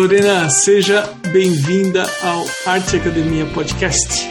Lorena, 0.00 0.48
seja 0.48 1.06
bem-vinda 1.30 2.08
ao 2.22 2.46
Arte 2.64 2.96
Academia 2.96 3.44
Podcast. 3.44 4.26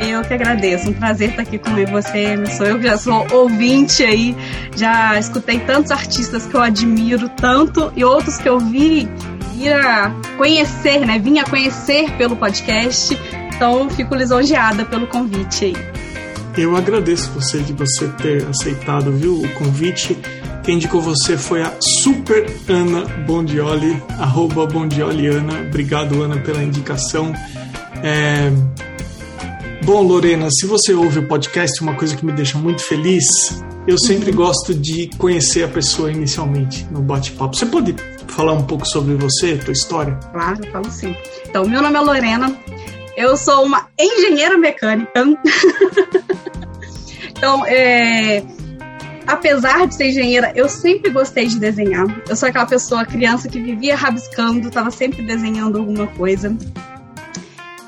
Eu 0.00 0.22
que 0.22 0.32
agradeço, 0.32 0.90
um 0.90 0.92
prazer 0.92 1.30
estar 1.30 1.42
aqui 1.42 1.58
com 1.58 1.70
você, 1.86 2.46
sou 2.56 2.66
eu 2.66 2.78
que 2.78 2.86
já 2.86 2.96
sou 2.96 3.26
ouvinte 3.32 4.04
aí, 4.04 4.36
já 4.76 5.18
escutei 5.18 5.58
tantos 5.58 5.90
artistas 5.90 6.46
que 6.46 6.54
eu 6.54 6.62
admiro 6.62 7.28
tanto 7.30 7.92
e 7.96 8.04
outros 8.04 8.36
que 8.36 8.48
eu 8.48 8.60
vi 8.60 9.08
a 9.68 10.12
conhecer, 10.36 11.00
né? 11.00 11.18
Vim 11.18 11.40
a 11.40 11.44
conhecer 11.44 12.08
pelo 12.12 12.36
podcast, 12.36 13.18
então 13.52 13.90
fico 13.90 14.14
lisonjeada 14.14 14.84
pelo 14.84 15.08
convite 15.08 15.64
aí. 15.64 15.76
Eu 16.56 16.76
agradeço 16.76 17.28
você 17.32 17.58
de 17.58 17.72
você 17.72 18.06
ter 18.06 18.46
aceitado, 18.46 19.10
viu, 19.10 19.42
o 19.42 19.48
convite. 19.54 20.16
Quem 20.62 20.74
indicou 20.74 21.00
você 21.00 21.38
foi 21.38 21.62
a 21.62 21.74
Super 21.80 22.46
Ana 22.68 23.06
Bondioli, 23.26 24.02
arroba 24.18 24.66
Bondioliana. 24.66 25.62
Obrigado, 25.68 26.22
Ana, 26.22 26.38
pela 26.38 26.62
indicação. 26.62 27.32
É... 28.02 28.50
Bom, 29.84 30.02
Lorena, 30.02 30.48
se 30.50 30.66
você 30.66 30.92
ouve 30.92 31.20
o 31.20 31.26
podcast, 31.26 31.82
uma 31.82 31.94
coisa 31.94 32.14
que 32.14 32.24
me 32.24 32.32
deixa 32.32 32.58
muito 32.58 32.82
feliz, 32.82 33.24
eu 33.86 33.98
sempre 33.98 34.30
gosto 34.30 34.74
de 34.74 35.08
conhecer 35.16 35.64
a 35.64 35.68
pessoa 35.68 36.12
inicialmente 36.12 36.86
no 36.90 37.00
bate-papo. 37.00 37.56
Você 37.56 37.64
pode 37.64 37.96
falar 38.28 38.52
um 38.52 38.62
pouco 38.62 38.86
sobre 38.86 39.14
você, 39.14 39.56
tua 39.56 39.72
história? 39.72 40.18
Claro, 40.32 40.58
falo 40.70 40.90
sim. 40.90 41.16
Então, 41.48 41.66
meu 41.66 41.80
nome 41.80 41.96
é 41.96 42.00
Lorena, 42.00 42.54
eu 43.16 43.36
sou 43.36 43.64
uma 43.64 43.88
engenheira 43.98 44.58
mecânica. 44.58 45.24
então, 47.34 47.64
é, 47.66 48.44
apesar 49.30 49.86
de 49.86 49.94
ser 49.94 50.08
engenheira, 50.08 50.52
eu 50.56 50.68
sempre 50.68 51.10
gostei 51.10 51.46
de 51.46 51.58
desenhar. 51.58 52.06
Eu 52.28 52.34
sou 52.34 52.48
aquela 52.48 52.66
pessoa, 52.66 53.04
criança, 53.04 53.48
que 53.48 53.60
vivia 53.60 53.96
rabiscando, 53.96 54.68
estava 54.68 54.90
sempre 54.90 55.22
desenhando 55.22 55.78
alguma 55.78 56.06
coisa. 56.08 56.56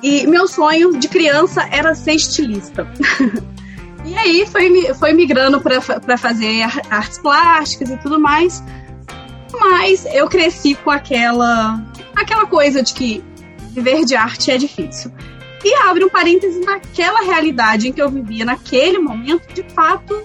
E 0.03 0.27
meu 0.27 0.47
sonho 0.47 0.99
de 0.99 1.09
criança 1.09 1.67
era 1.71 1.95
ser 1.95 2.15
estilista. 2.15 2.87
e 4.07 4.17
aí 4.17 4.47
foi, 4.47 4.95
foi 4.95 5.13
migrando 5.13 5.61
para 5.61 6.17
fazer 6.17 6.63
artes 6.91 7.19
plásticas 7.19 7.91
e 7.91 7.97
tudo 7.99 8.21
mais. 8.21 8.63
Mas 9.53 10.07
eu 10.07 10.29
cresci 10.29 10.75
com 10.77 10.91
aquela, 10.91 11.83
aquela 12.15 12.47
coisa 12.47 12.83
de 12.83 12.95
que 12.95 13.25
viver 13.71 14.05
de 14.05 14.15
arte 14.15 14.51
é 14.51 14.57
difícil. 14.57 15.11
E 15.65 15.75
abre 15.75 16.05
um 16.05 16.09
parêntese 16.09 16.61
naquela 16.61 17.23
realidade 17.23 17.89
em 17.89 17.93
que 17.93 18.03
eu 18.03 18.09
vivia 18.09 18.45
naquele 18.45 18.99
momento, 18.99 19.53
de 19.55 19.63
fato, 19.73 20.21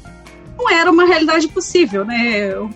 não 0.57 0.69
era 0.69 0.91
uma 0.91 1.05
realidade 1.05 1.47
possível, 1.47 2.03
né? 2.03 2.51
Eu, 2.51 2.69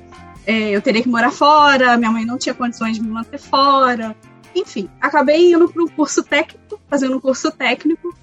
é, 0.46 0.70
eu 0.70 0.82
teria 0.82 1.02
que 1.02 1.10
morar 1.10 1.32
fora, 1.32 1.98
minha 1.98 2.12
mãe 2.12 2.26
não 2.26 2.38
tinha 2.38 2.54
condições 2.54 2.96
de 2.96 3.02
me 3.02 3.10
manter 3.10 3.40
fora. 3.40 4.16
Enfim, 4.56 4.90
acabei 5.00 5.52
indo 5.52 5.68
para 5.70 5.84
um 5.84 5.88
curso 5.88 6.23
técnico, 6.23 6.80
fazendo 6.90 7.18
um 7.18 7.20
curso 7.20 7.52
técnico. 7.52 8.16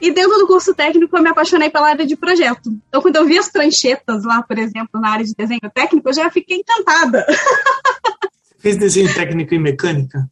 E 0.00 0.12
dentro 0.12 0.38
do 0.38 0.46
curso 0.46 0.74
técnico 0.74 1.16
eu 1.16 1.22
me 1.22 1.30
apaixonei 1.30 1.70
pela 1.70 1.88
área 1.88 2.06
de 2.06 2.16
projeto. 2.16 2.70
Então, 2.88 3.00
quando 3.00 3.16
eu 3.16 3.26
vi 3.26 3.38
as 3.38 3.50
pranchetas 3.50 4.24
lá, 4.24 4.42
por 4.42 4.58
exemplo, 4.58 5.00
na 5.00 5.10
área 5.10 5.24
de 5.24 5.34
desenho 5.34 5.70
técnico, 5.72 6.08
eu 6.08 6.14
já 6.14 6.30
fiquei 6.30 6.58
encantada. 6.58 7.26
Fez 8.58 8.76
desenho 8.76 9.12
técnico 9.12 9.54
em 9.54 9.58
mecânica? 9.58 10.28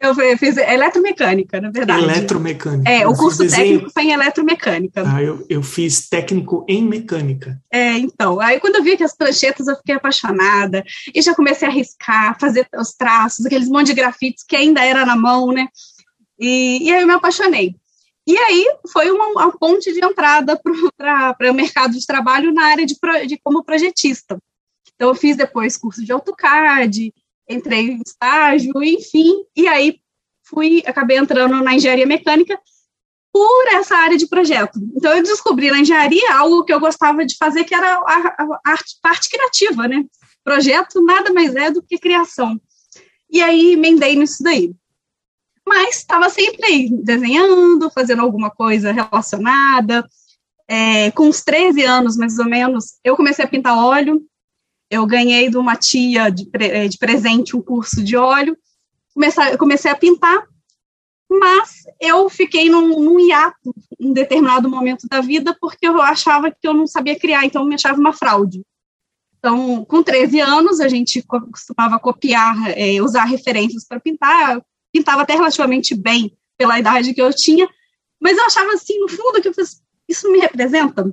Eu 0.00 0.14
fiz 0.38 0.56
eletromecânica, 0.56 1.60
na 1.60 1.70
verdade. 1.70 2.04
Eletromecânica. 2.04 2.90
É, 2.90 3.04
eu 3.04 3.10
o 3.10 3.16
curso 3.16 3.42
desenho... 3.42 3.72
técnico 3.72 3.90
foi 3.92 4.02
em 4.04 4.12
eletromecânica. 4.12 5.02
Ah, 5.06 5.22
eu, 5.22 5.44
eu 5.46 5.62
fiz 5.62 6.08
técnico 6.08 6.64
em 6.66 6.82
mecânica. 6.82 7.60
É, 7.70 7.98
então. 7.98 8.40
Aí 8.40 8.58
quando 8.58 8.76
eu 8.76 8.82
vi 8.82 8.96
as 9.02 9.14
pranchetas, 9.14 9.66
eu 9.66 9.76
fiquei 9.76 9.94
apaixonada. 9.94 10.82
E 11.14 11.20
já 11.20 11.34
comecei 11.34 11.68
a 11.68 11.70
riscar, 11.70 12.38
fazer 12.40 12.66
os 12.74 12.94
traços, 12.94 13.44
aqueles 13.44 13.68
monte 13.68 13.88
de 13.88 13.94
grafites 13.94 14.42
que 14.42 14.56
ainda 14.56 14.82
era 14.82 15.04
na 15.04 15.14
mão, 15.14 15.48
né? 15.48 15.68
E, 16.38 16.88
e 16.88 16.92
aí 16.92 17.02
eu 17.02 17.06
me 17.06 17.12
apaixonei. 17.12 17.76
E 18.26 18.38
aí 18.38 18.66
foi 18.90 19.10
uma, 19.10 19.26
uma 19.26 19.58
ponte 19.58 19.92
de 19.92 20.02
entrada 20.02 20.58
para 20.58 21.50
o 21.50 21.54
mercado 21.54 21.92
de 21.92 22.06
trabalho 22.06 22.54
na 22.54 22.66
área 22.66 22.86
de, 22.86 22.96
de 23.26 23.38
como 23.42 23.62
projetista. 23.62 24.38
Então, 24.94 25.08
eu 25.08 25.14
fiz 25.14 25.36
depois 25.36 25.78
curso 25.78 26.04
de 26.04 26.12
AutoCAD, 26.12 27.12
entrei 27.50 27.90
em 27.90 28.02
estágio, 28.04 28.72
enfim, 28.82 29.44
e 29.56 29.66
aí 29.66 30.00
fui, 30.44 30.82
acabei 30.86 31.18
entrando 31.18 31.62
na 31.62 31.74
engenharia 31.74 32.06
mecânica 32.06 32.58
por 33.32 33.66
essa 33.72 33.96
área 33.96 34.16
de 34.16 34.28
projeto. 34.28 34.78
Então 34.96 35.14
eu 35.14 35.22
descobri 35.22 35.70
na 35.70 35.78
engenharia 35.78 36.34
algo 36.34 36.64
que 36.64 36.72
eu 36.72 36.80
gostava 36.80 37.24
de 37.24 37.36
fazer, 37.36 37.64
que 37.64 37.74
era 37.74 37.94
a, 37.94 38.34
a, 38.38 38.72
a 38.72 38.76
parte 39.02 39.30
criativa, 39.30 39.86
né? 39.86 40.04
Projeto 40.42 41.02
nada 41.02 41.32
mais 41.32 41.54
é 41.54 41.70
do 41.70 41.82
que 41.82 41.98
criação. 41.98 42.60
E 43.30 43.40
aí 43.40 43.74
emendei 43.74 44.16
nisso 44.16 44.42
daí. 44.42 44.72
Mas 45.66 45.98
estava 45.98 46.28
sempre 46.28 46.66
aí, 46.66 46.90
desenhando, 46.90 47.90
fazendo 47.90 48.22
alguma 48.22 48.50
coisa 48.50 48.90
relacionada. 48.90 50.04
É, 50.66 51.10
com 51.12 51.24
uns 51.24 51.42
13 51.42 51.84
anos, 51.84 52.16
mais 52.16 52.38
ou 52.38 52.44
menos, 52.44 52.98
eu 53.04 53.16
comecei 53.16 53.44
a 53.44 53.48
pintar 53.48 53.76
óleo, 53.76 54.24
eu 54.90 55.06
ganhei 55.06 55.48
de 55.48 55.56
uma 55.56 55.76
tia 55.76 56.28
de, 56.30 56.48
eh, 56.52 56.88
de 56.88 56.98
presente 56.98 57.56
um 57.56 57.62
curso 57.62 58.02
de 58.02 58.16
óleo, 58.16 58.56
comecei, 59.14 59.56
comecei 59.56 59.90
a 59.90 59.96
pintar, 59.96 60.44
mas 61.30 61.84
eu 62.00 62.28
fiquei 62.28 62.68
num, 62.68 63.00
num 63.00 63.20
hiato 63.20 63.72
em 64.00 64.12
determinado 64.12 64.68
momento 64.68 65.06
da 65.08 65.20
vida 65.20 65.56
porque 65.60 65.86
eu 65.86 66.02
achava 66.02 66.50
que 66.50 66.66
eu 66.66 66.74
não 66.74 66.88
sabia 66.88 67.18
criar, 67.18 67.44
então 67.44 67.62
eu 67.62 67.68
me 67.68 67.76
achava 67.76 68.00
uma 68.00 68.12
fraude. 68.12 68.62
Então, 69.38 69.84
com 69.84 70.02
13 70.02 70.40
anos, 70.40 70.80
a 70.80 70.88
gente 70.88 71.22
costumava 71.22 71.98
copiar, 71.98 72.76
é, 72.76 73.00
usar 73.00 73.24
referências 73.24 73.86
para 73.86 74.00
pintar, 74.00 74.60
pintava 74.92 75.22
até 75.22 75.34
relativamente 75.34 75.94
bem 75.94 76.36
pela 76.58 76.78
idade 76.78 77.14
que 77.14 77.22
eu 77.22 77.32
tinha, 77.32 77.66
mas 78.20 78.36
eu 78.36 78.44
achava 78.44 78.72
assim, 78.72 78.98
no 78.98 79.08
fundo, 79.08 79.40
que 79.40 79.48
eu 79.48 79.54
fiz, 79.54 79.80
isso 80.06 80.30
me 80.30 80.40
representa? 80.40 81.10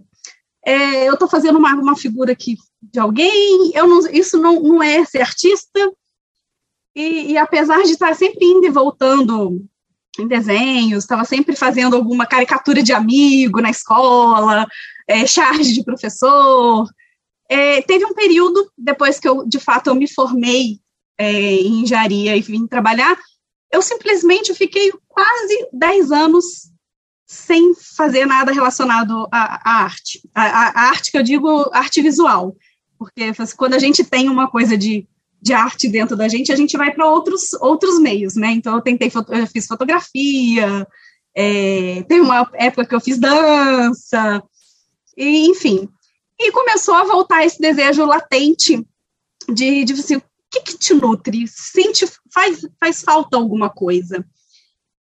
É, 0.65 1.07
eu 1.07 1.13
estou 1.13 1.29
fazendo 1.29 1.57
uma, 1.57 1.73
uma 1.75 1.95
figura 1.95 2.33
aqui 2.33 2.57
de 2.91 2.99
alguém, 2.99 3.71
eu 3.73 3.87
não, 3.87 3.99
isso 4.09 4.37
não, 4.37 4.61
não 4.61 4.83
é 4.83 5.03
ser 5.05 5.21
artista, 5.21 5.91
e, 6.95 7.33
e 7.33 7.37
apesar 7.37 7.83
de 7.83 7.91
estar 7.91 8.15
sempre 8.15 8.43
indo 8.43 8.65
e 8.65 8.71
voltando 8.71 9.63
em 10.19 10.27
desenhos, 10.27 11.03
estava 11.03 11.23
sempre 11.25 11.55
fazendo 11.55 11.95
alguma 11.95 12.25
caricatura 12.25 12.81
de 12.81 12.91
amigo 12.91 13.61
na 13.61 13.69
escola, 13.69 14.67
é, 15.07 15.25
charge 15.27 15.73
de 15.73 15.83
professor. 15.83 16.89
É, 17.49 17.81
teve 17.83 18.03
um 18.03 18.13
período, 18.13 18.71
depois 18.77 19.19
que 19.19 19.27
eu, 19.27 19.45
de 19.47 19.59
fato, 19.59 19.87
eu 19.87 19.95
me 19.95 20.07
formei 20.11 20.79
é, 21.17 21.31
em 21.31 21.83
engenharia 21.83 22.35
e 22.35 22.41
vim 22.41 22.65
trabalhar, 22.65 23.17
eu 23.71 23.81
simplesmente 23.81 24.53
fiquei 24.53 24.91
quase 25.07 25.67
10 25.73 26.11
anos 26.11 26.71
sem 27.27 27.73
fazer 27.75 28.25
nada 28.25 28.53
relacionado 28.53 29.27
à, 29.31 29.83
arte. 29.83 30.21
A, 30.33 30.41
a, 30.43 30.89
arte 30.89 31.11
que 31.11 31.17
eu 31.17 31.23
digo, 31.23 31.69
arte 31.73 32.01
visual. 32.01 32.55
Porque 32.97 33.31
quando 33.55 33.73
a 33.73 33.79
gente 33.79 34.03
tem 34.03 34.29
uma 34.29 34.49
coisa 34.49 34.77
de, 34.77 35.07
de 35.41 35.53
arte 35.53 35.87
dentro 35.87 36.15
da 36.15 36.27
gente, 36.27 36.51
a 36.51 36.55
gente 36.55 36.75
vai 36.77 36.93
para 36.93 37.09
outros, 37.09 37.53
outros 37.61 37.99
meios, 37.99 38.35
né? 38.35 38.51
Então, 38.51 38.75
eu 38.75 38.81
tentei, 38.81 39.11
eu 39.29 39.47
fiz 39.47 39.67
fotografia, 39.67 40.87
é, 41.35 42.03
tem 42.03 42.19
uma 42.21 42.49
época 42.55 42.85
que 42.85 42.95
eu 42.95 43.01
fiz 43.01 43.19
dança, 43.19 44.43
e, 45.15 45.47
enfim. 45.47 45.87
E 46.39 46.51
começou 46.51 46.93
a 46.93 47.03
voltar 47.03 47.45
esse 47.45 47.59
desejo 47.59 48.05
latente 48.05 48.85
de, 49.49 49.83
de 49.83 49.93
assim, 49.93 50.17
o 50.17 50.23
que, 50.51 50.61
que 50.61 50.77
te 50.77 50.93
nutre? 50.93 51.47
Sente, 51.47 52.05
faz, 52.31 52.61
faz 52.79 53.01
falta 53.01 53.37
alguma 53.37 53.69
coisa. 53.69 54.25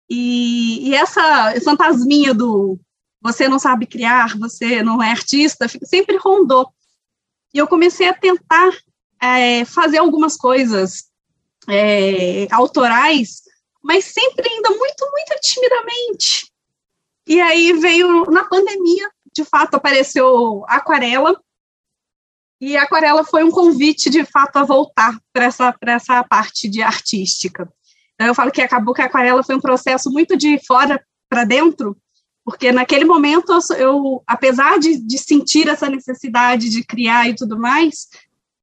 E, 0.08 0.88
e 0.88 0.94
essa 0.94 1.54
fantasminha 1.62 2.32
do 2.32 2.78
você 3.20 3.48
não 3.48 3.58
sabe 3.58 3.86
criar, 3.86 4.38
você 4.38 4.82
não 4.82 5.02
é 5.02 5.10
artista, 5.10 5.66
sempre 5.84 6.16
rondou. 6.16 6.72
E 7.56 7.58
eu 7.58 7.66
comecei 7.66 8.06
a 8.06 8.12
tentar 8.12 8.70
é, 9.18 9.64
fazer 9.64 9.96
algumas 9.96 10.36
coisas 10.36 11.06
é, 11.66 12.46
autorais, 12.50 13.44
mas 13.82 14.04
sempre 14.04 14.46
ainda 14.46 14.68
muito, 14.72 15.10
muito 15.10 15.40
timidamente. 15.40 16.52
E 17.26 17.40
aí 17.40 17.72
veio, 17.72 18.24
na 18.26 18.44
pandemia, 18.44 19.10
de 19.34 19.42
fato, 19.42 19.76
apareceu 19.76 20.66
aquarela, 20.68 21.34
e 22.60 22.76
a 22.76 22.82
aquarela 22.82 23.24
foi 23.24 23.42
um 23.42 23.50
convite, 23.50 24.10
de 24.10 24.22
fato, 24.26 24.58
a 24.58 24.64
voltar 24.64 25.18
para 25.32 25.46
essa, 25.46 25.74
essa 25.80 26.22
parte 26.24 26.68
de 26.68 26.82
artística. 26.82 27.66
Então, 28.16 28.26
eu 28.26 28.34
falo 28.34 28.52
que 28.52 28.60
acabou 28.60 28.92
que 28.92 29.00
a 29.00 29.06
aquarela 29.06 29.42
foi 29.42 29.56
um 29.56 29.60
processo 29.62 30.10
muito 30.10 30.36
de 30.36 30.60
fora 30.66 31.02
para 31.26 31.44
dentro, 31.44 31.96
porque 32.46 32.70
naquele 32.70 33.04
momento 33.04 33.52
eu, 33.76 34.22
apesar 34.24 34.78
de, 34.78 34.96
de, 34.98 35.18
sentir 35.18 35.68
essa 35.68 35.90
necessidade 35.90 36.70
de 36.70 36.84
criar 36.84 37.28
e 37.28 37.34
tudo 37.34 37.58
mais, 37.58 38.06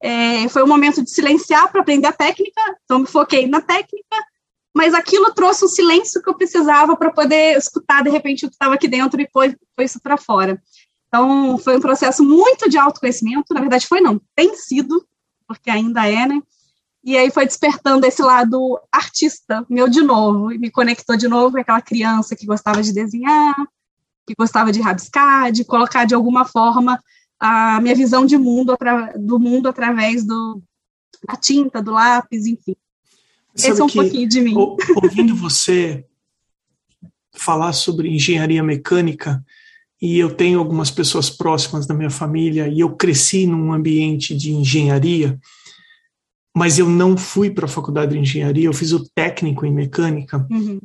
é, 0.02 0.48
foi 0.48 0.64
um 0.64 0.68
momento 0.68 1.04
de 1.04 1.12
silenciar 1.12 1.70
para 1.70 1.82
aprender 1.82 2.08
a 2.08 2.14
técnica, 2.14 2.62
então 2.86 3.00
me 3.00 3.06
foquei 3.06 3.46
na 3.46 3.60
técnica, 3.60 4.16
mas 4.74 4.94
aquilo 4.94 5.34
trouxe 5.34 5.66
um 5.66 5.68
silêncio 5.68 6.24
que 6.24 6.30
eu 6.30 6.34
precisava 6.34 6.96
para 6.96 7.12
poder 7.12 7.58
escutar 7.58 8.02
de 8.02 8.10
repente 8.10 8.46
o 8.46 8.50
que 8.50 8.56
estava 8.56 8.74
aqui 8.74 8.88
dentro 8.88 9.22
e 9.22 9.28
foi, 9.34 9.54
foi 9.76 9.84
isso 9.84 10.00
para 10.02 10.16
fora. 10.16 10.64
Então 11.10 11.58
foi 11.58 11.76
um 11.76 11.82
processo 11.82 12.24
muito 12.24 12.70
de 12.70 12.78
autoconhecimento, 12.78 13.54
na 13.54 13.60
verdade 13.60 13.86
foi 13.86 14.00
não, 14.00 14.20
tem 14.34 14.56
sido, 14.56 15.06
porque 15.46 15.70
ainda 15.70 16.08
é, 16.08 16.26
né? 16.26 16.42
E 17.04 17.18
aí 17.18 17.30
foi 17.30 17.46
despertando 17.46 18.06
esse 18.06 18.22
lado 18.22 18.80
artista 18.92 19.66
meu 19.70 19.90
de 19.90 20.02
novo, 20.02 20.52
e 20.52 20.58
me 20.58 20.72
conectou 20.72 21.18
de 21.18 21.28
novo 21.28 21.52
com 21.52 21.62
aquela 21.62 21.82
criança 21.82 22.36
que 22.36 22.46
gostava 22.46 22.82
de 22.82 22.94
desenhar, 22.94 23.56
que 24.26 24.34
gostava 24.38 24.72
de 24.72 24.82
rabiscar, 24.82 25.52
de 25.52 25.66
colocar 25.66 26.06
de 26.06 26.16
alguma 26.16 26.46
forma 26.46 27.02
a 27.40 27.82
minha 27.82 27.94
visão 27.94 28.26
de 28.26 28.38
mundo 28.38 28.78
do 29.18 29.38
mundo 29.38 29.68
através 29.68 30.26
do, 30.26 30.62
da 31.28 31.36
tinta, 31.36 31.82
do 31.82 31.92
lápis, 31.92 32.46
enfim. 32.46 32.76
Sabe 33.56 33.74
Esse 33.74 33.82
é 33.82 33.84
um 33.84 33.90
pouquinho 33.90 34.28
de 34.28 34.42
mim. 34.42 34.56
Ouvindo 35.04 35.36
você 35.36 36.06
falar 37.36 37.74
sobre 37.74 38.10
engenharia 38.10 38.64
mecânica, 38.64 39.44
e 40.02 40.18
eu 40.20 40.34
tenho 40.34 40.60
algumas 40.60 40.92
pessoas 40.92 41.30
próximas 41.30 41.86
da 41.86 41.94
minha 41.94 42.10
família, 42.10 42.68
e 42.68 42.80
eu 42.80 42.96
cresci 42.96 43.46
num 43.46 43.74
ambiente 43.74 44.36
de 44.36 44.52
engenharia, 44.54 45.40
mas 46.56 46.78
eu 46.78 46.88
não 46.88 47.18
fui 47.18 47.50
para 47.50 47.66
a 47.66 47.70
faculdade 47.70 48.14
de 48.14 48.20
engenharia, 48.20 48.66
eu 48.66 48.74
fiz 48.74 48.92
o 48.92 49.08
técnico 49.10 49.66
em 49.66 49.74
mecânica. 49.74 50.46
Uhum. 50.50 50.80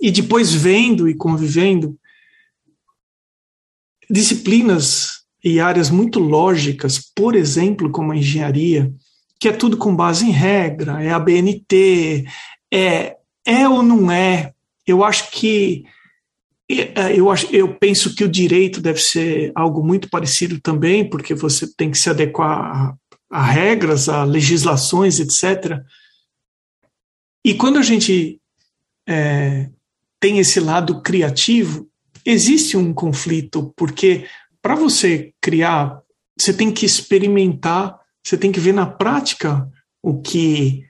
E 0.00 0.10
depois 0.10 0.52
vendo 0.54 1.08
e 1.08 1.14
convivendo, 1.14 1.98
disciplinas 4.10 5.24
e 5.42 5.60
áreas 5.60 5.90
muito 5.90 6.18
lógicas, 6.18 6.98
por 7.14 7.34
exemplo, 7.34 7.90
como 7.90 8.12
a 8.12 8.16
engenharia, 8.16 8.92
que 9.38 9.48
é 9.48 9.52
tudo 9.52 9.76
com 9.76 9.94
base 9.94 10.24
em 10.24 10.30
regra, 10.30 11.02
é 11.02 11.10
a 11.10 11.18
BNT, 11.18 12.24
é, 12.72 13.16
é 13.44 13.68
ou 13.68 13.82
não 13.82 14.10
é. 14.10 14.52
Eu 14.86 15.04
acho 15.04 15.30
que 15.30 15.84
é, 16.70 17.14
eu, 17.14 17.30
acho, 17.30 17.54
eu 17.54 17.74
penso 17.74 18.14
que 18.14 18.24
o 18.24 18.28
direito 18.28 18.80
deve 18.80 18.98
ser 18.98 19.52
algo 19.54 19.84
muito 19.84 20.08
parecido 20.08 20.58
também, 20.60 21.08
porque 21.08 21.34
você 21.34 21.66
tem 21.76 21.90
que 21.90 21.98
se 21.98 22.08
adequar 22.08 22.96
a, 23.30 23.42
regras, 23.42 24.08
a 24.08 24.24
legislações, 24.24 25.20
etc. 25.20 25.80
E 27.44 27.54
quando 27.54 27.78
a 27.78 27.82
gente 27.82 28.40
é, 29.06 29.68
tem 30.20 30.38
esse 30.38 30.60
lado 30.60 31.02
criativo, 31.02 31.88
existe 32.24 32.76
um 32.76 32.94
conflito, 32.94 33.72
porque 33.76 34.26
para 34.62 34.74
você 34.74 35.32
criar, 35.40 36.00
você 36.38 36.54
tem 36.54 36.72
que 36.72 36.86
experimentar, 36.86 37.98
você 38.24 38.38
tem 38.38 38.50
que 38.50 38.60
ver 38.60 38.72
na 38.72 38.86
prática 38.86 39.68
o 40.02 40.20
que. 40.20 40.82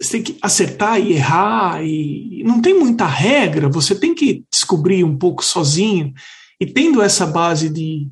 Você 0.00 0.12
tem 0.12 0.22
que 0.22 0.38
acertar 0.42 1.00
e 1.00 1.12
errar, 1.12 1.84
e 1.84 2.42
não 2.44 2.60
tem 2.60 2.76
muita 2.76 3.06
regra, 3.06 3.68
você 3.68 3.94
tem 3.94 4.14
que 4.14 4.44
descobrir 4.50 5.04
um 5.04 5.16
pouco 5.16 5.44
sozinho. 5.44 6.12
E 6.60 6.66
tendo 6.66 7.00
essa 7.02 7.26
base 7.26 7.68
de 7.68 8.08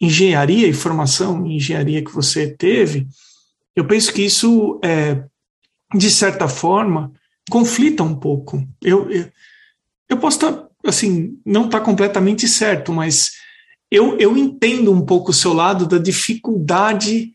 engenharia 0.00 0.66
e 0.66 0.72
formação 0.72 1.46
em 1.46 1.56
engenharia 1.56 2.02
que 2.02 2.12
você 2.12 2.48
teve, 2.48 3.06
eu 3.76 3.86
penso 3.86 4.12
que 4.12 4.22
isso, 4.22 4.80
é, 4.82 5.22
de 5.94 6.10
certa 6.10 6.48
forma, 6.48 7.12
conflita 7.50 8.02
um 8.02 8.14
pouco. 8.14 8.66
Eu, 8.82 9.10
eu, 9.10 9.28
eu 10.08 10.16
posso 10.16 10.36
estar, 10.36 10.68
assim, 10.84 11.38
não 11.44 11.66
estar 11.66 11.80
completamente 11.80 12.48
certo, 12.48 12.92
mas 12.92 13.32
eu, 13.90 14.16
eu 14.18 14.36
entendo 14.36 14.92
um 14.92 15.04
pouco 15.04 15.30
o 15.30 15.34
seu 15.34 15.52
lado 15.52 15.86
da 15.86 15.98
dificuldade 15.98 17.32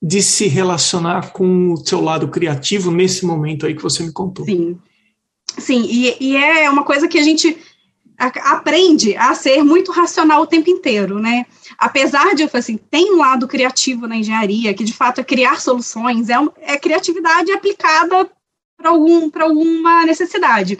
de 0.00 0.22
se 0.22 0.46
relacionar 0.46 1.32
com 1.32 1.72
o 1.72 1.76
seu 1.78 2.00
lado 2.00 2.28
criativo 2.28 2.90
nesse 2.90 3.24
momento 3.24 3.66
aí 3.66 3.74
que 3.74 3.82
você 3.82 4.02
me 4.02 4.12
contou. 4.12 4.44
Sim, 4.44 4.78
sim, 5.58 5.86
e, 5.88 6.16
e 6.20 6.36
é 6.36 6.68
uma 6.68 6.84
coisa 6.84 7.08
que 7.08 7.18
a 7.18 7.22
gente 7.22 7.56
aprende 8.18 9.16
a 9.16 9.34
ser 9.34 9.62
muito 9.64 9.90
racional 9.90 10.42
o 10.42 10.46
tempo 10.46 10.70
inteiro, 10.70 11.18
né? 11.18 11.46
Apesar 11.78 12.34
de, 12.34 12.48
assim, 12.52 12.76
tem 12.76 13.12
um 13.12 13.18
lado 13.18 13.48
criativo 13.48 14.06
na 14.06 14.16
engenharia, 14.16 14.74
que 14.74 14.84
de 14.84 14.92
fato 14.92 15.20
é 15.20 15.24
criar 15.24 15.60
soluções, 15.60 16.28
é, 16.28 16.34
é 16.60 16.76
criatividade 16.76 17.52
aplicada 17.52 18.30
para 18.76 18.90
algum, 18.90 19.30
alguma 19.40 20.04
necessidade 20.04 20.78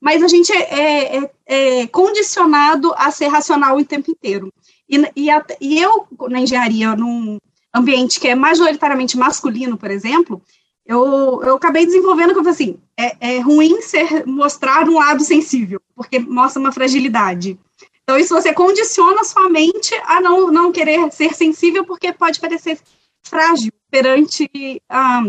mas 0.00 0.22
a 0.22 0.28
gente 0.28 0.52
é, 0.52 1.16
é, 1.16 1.30
é 1.46 1.86
condicionado 1.88 2.92
a 2.96 3.10
ser 3.10 3.28
racional 3.28 3.76
o 3.76 3.84
tempo 3.84 4.10
inteiro. 4.10 4.52
E, 4.88 5.02
e, 5.16 5.30
a, 5.30 5.44
e, 5.60 5.80
eu, 5.80 6.06
na 6.28 6.40
engenharia, 6.40 6.94
num 6.94 7.38
ambiente 7.74 8.20
que 8.20 8.28
é 8.28 8.34
majoritariamente 8.34 9.16
masculino, 9.16 9.76
por 9.76 9.90
exemplo, 9.90 10.40
eu, 10.84 11.42
eu 11.42 11.56
acabei 11.56 11.84
desenvolvendo 11.84 12.32
que 12.32 12.38
eu 12.38 12.44
falei 12.44 12.52
assim, 12.52 12.78
é, 12.96 13.36
é 13.36 13.40
ruim 13.40 13.80
ser, 13.82 14.24
mostrar 14.26 14.88
um 14.88 14.94
lado 14.94 15.24
sensível, 15.24 15.80
porque 15.94 16.18
mostra 16.18 16.60
uma 16.60 16.72
fragilidade. 16.72 17.58
Então, 18.06 18.16
isso 18.20 18.32
você 18.32 18.52
condiciona 18.52 19.24
sua 19.24 19.50
mente 19.50 19.92
a 20.04 20.20
não, 20.20 20.46
não 20.52 20.70
querer 20.70 21.10
ser 21.10 21.34
sensível, 21.34 21.84
porque 21.84 22.12
pode 22.12 22.38
parecer 22.38 22.78
frágil 23.20 23.72
perante 23.90 24.48
ah, 24.88 25.24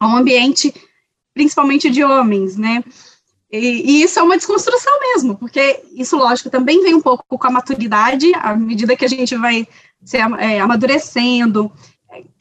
um 0.00 0.16
ambiente, 0.16 0.72
principalmente 1.34 1.90
de 1.90 2.04
homens, 2.04 2.56
né? 2.56 2.84
E, 3.50 3.58
e, 3.58 4.02
isso 4.04 4.20
é 4.20 4.22
uma 4.22 4.36
desconstrução 4.36 5.00
mesmo, 5.00 5.36
porque 5.36 5.82
isso, 5.94 6.16
lógico, 6.16 6.48
também 6.48 6.80
vem 6.80 6.94
um 6.94 7.00
pouco 7.00 7.24
com 7.26 7.46
a 7.48 7.50
maturidade, 7.50 8.30
à 8.36 8.54
medida 8.54 8.96
que 8.96 9.04
a 9.04 9.08
gente 9.08 9.36
vai 9.36 9.66
se 10.04 10.16
é, 10.16 10.60
amadurecendo, 10.60 11.72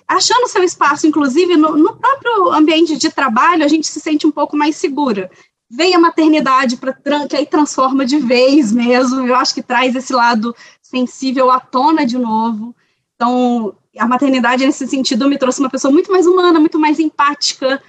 achando 0.08 0.48
seu 0.48 0.64
espaço, 0.64 1.08
inclusive 1.08 1.58
no, 1.58 1.76
no, 1.76 1.96
próprio 1.96 2.52
ambiente 2.52 2.98
de 2.98 3.10
trabalho, 3.10 3.66
a 3.66 3.68
gente 3.68 3.88
se 3.88 4.00
sente 4.00 4.28
um 4.28 4.32
pouco 4.32 4.56
mais 4.56 4.76
segura. 4.76 5.32
Vem 5.74 5.96
a 5.96 6.00
maternidade, 6.00 6.76
pra, 6.76 6.94
que 7.28 7.36
aí 7.36 7.46
transforma 7.46 8.06
de 8.06 8.18
vez 8.18 8.74
mesmo, 8.74 9.26
eu 9.26 9.36
acho 9.36 9.54
que 9.54 9.64
traz 9.64 9.96
esse 9.96 10.12
lado 10.12 10.54
sensível 10.82 11.50
à 11.50 11.62
tona 11.62 12.06
de 12.06 12.18
novo. 12.18 12.76
Então, 13.16 13.74
a 13.98 14.06
maternidade, 14.06 14.66
nesse 14.66 14.86
sentido, 14.86 15.30
me 15.30 15.38
trouxe 15.38 15.62
uma 15.62 15.70
pessoa 15.70 15.92
muito 15.92 16.12
mais 16.12 16.28
humana, 16.28 16.60
muito 16.60 16.78
mais 16.78 17.00
empática, 17.00 17.82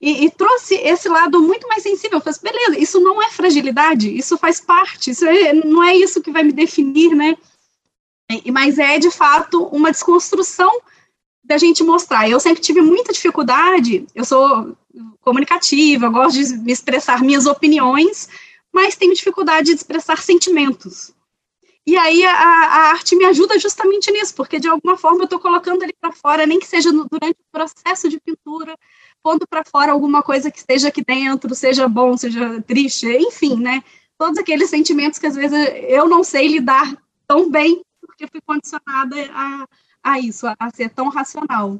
e, 0.00 0.26
e, 0.26 0.30
trouxe 0.30 0.74
esse 0.74 1.08
lado 1.08 1.40
muito 1.40 1.66
mais 1.66 1.82
sensível. 1.82 2.18
Eu 2.18 2.20
falei, 2.20 2.36
assim, 2.36 2.44
beleza, 2.44 2.78
isso 2.78 3.00
não 3.00 3.22
é 3.22 3.30
fragilidade, 3.30 4.14
isso 4.14 4.36
faz 4.36 4.60
parte, 4.60 5.10
isso 5.10 5.24
é, 5.24 5.52
não 5.54 5.82
é 5.82 5.96
isso 5.96 6.20
que 6.20 6.30
vai 6.30 6.42
me 6.42 6.52
definir, 6.52 7.16
né? 7.16 7.36
E, 8.44 8.52
mas 8.52 8.78
é, 8.78 8.98
de 8.98 9.10
fato, 9.10 9.64
uma 9.64 9.90
desconstrução 9.90 10.70
da 11.42 11.58
gente 11.58 11.82
mostrar. 11.82 12.28
Eu 12.28 12.38
sempre 12.38 12.62
tive 12.62 12.80
muita 12.80 13.12
dificuldade, 13.12 14.06
eu 14.14 14.24
sou 14.24 14.76
comunicativa, 15.20 16.08
gosto 16.08 16.42
de 16.42 16.56
me 16.58 16.72
expressar 16.72 17.22
minhas 17.22 17.46
opiniões, 17.46 18.28
mas 18.72 18.96
tenho 18.96 19.14
dificuldade 19.14 19.68
de 19.68 19.74
expressar 19.74 20.18
sentimentos. 20.18 21.14
E 21.86 21.96
aí 21.96 22.24
a, 22.24 22.32
a, 22.32 22.90
arte 22.92 23.14
me 23.14 23.26
ajuda 23.26 23.58
justamente 23.58 24.10
nisso, 24.10 24.34
porque 24.34 24.58
de 24.58 24.66
alguma 24.66 24.96
forma 24.96 25.20
eu 25.20 25.24
estou 25.24 25.38
colocando 25.38 25.82
ali 25.82 25.92
para 26.00 26.12
fora, 26.12 26.46
nem 26.46 26.58
que 26.58 26.66
seja 26.66 26.90
no, 26.90 27.06
durante 27.06 27.36
o 27.38 27.52
processo 27.52 28.08
de 28.08 28.18
pintura, 28.18 28.74
pondo 29.22 29.46
para 29.46 29.64
fora 29.64 29.92
alguma 29.92 30.22
coisa 30.22 30.50
que 30.50 30.58
esteja 30.58 30.88
aqui 30.88 31.04
dentro, 31.04 31.54
seja 31.54 31.86
bom, 31.86 32.16
seja 32.16 32.62
triste, 32.62 33.06
enfim, 33.06 33.56
né? 33.56 33.84
Todos 34.16 34.38
aqueles 34.38 34.70
sentimentos 34.70 35.18
que 35.18 35.26
às 35.26 35.34
vezes 35.34 35.58
eu 35.88 36.08
não 36.08 36.24
sei 36.24 36.48
lidar 36.48 36.96
tão 37.26 37.50
bem, 37.50 37.82
porque 38.00 38.26
fui 38.28 38.40
condicionada 38.40 39.16
a, 39.32 39.68
a 40.02 40.20
isso, 40.20 40.46
a 40.46 40.70
ser 40.70 40.88
tão 40.88 41.08
racional. 41.08 41.78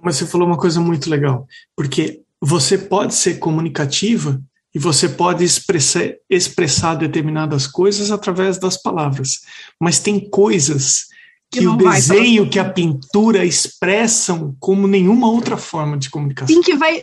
Mas 0.00 0.16
você 0.16 0.26
falou 0.26 0.46
uma 0.46 0.58
coisa 0.58 0.80
muito 0.80 1.10
legal, 1.10 1.46
porque 1.74 2.22
você 2.40 2.78
pode 2.78 3.14
ser 3.14 3.38
comunicativa 3.38 4.40
e 4.74 4.78
você 4.78 5.08
pode 5.08 5.44
expressar, 5.44 6.14
expressar 6.28 6.94
determinadas 6.94 7.66
coisas 7.66 8.10
através 8.10 8.58
das 8.58 8.80
palavras, 8.80 9.40
mas 9.80 9.98
tem 9.98 10.30
coisas 10.30 11.10
que, 11.50 11.66
o 11.66 11.76
desenho, 11.76 12.48
que 12.48 12.60
a 12.60 12.64
pintura 12.64 13.44
expressam 13.44 14.54
como 14.60 14.86
nenhuma 14.86 15.28
outra 15.28 15.56
forma 15.56 15.98
de 15.98 16.08
comunicação. 16.08 16.54
Sim, 16.54 16.62
que 16.62 16.76
vai. 16.76 17.02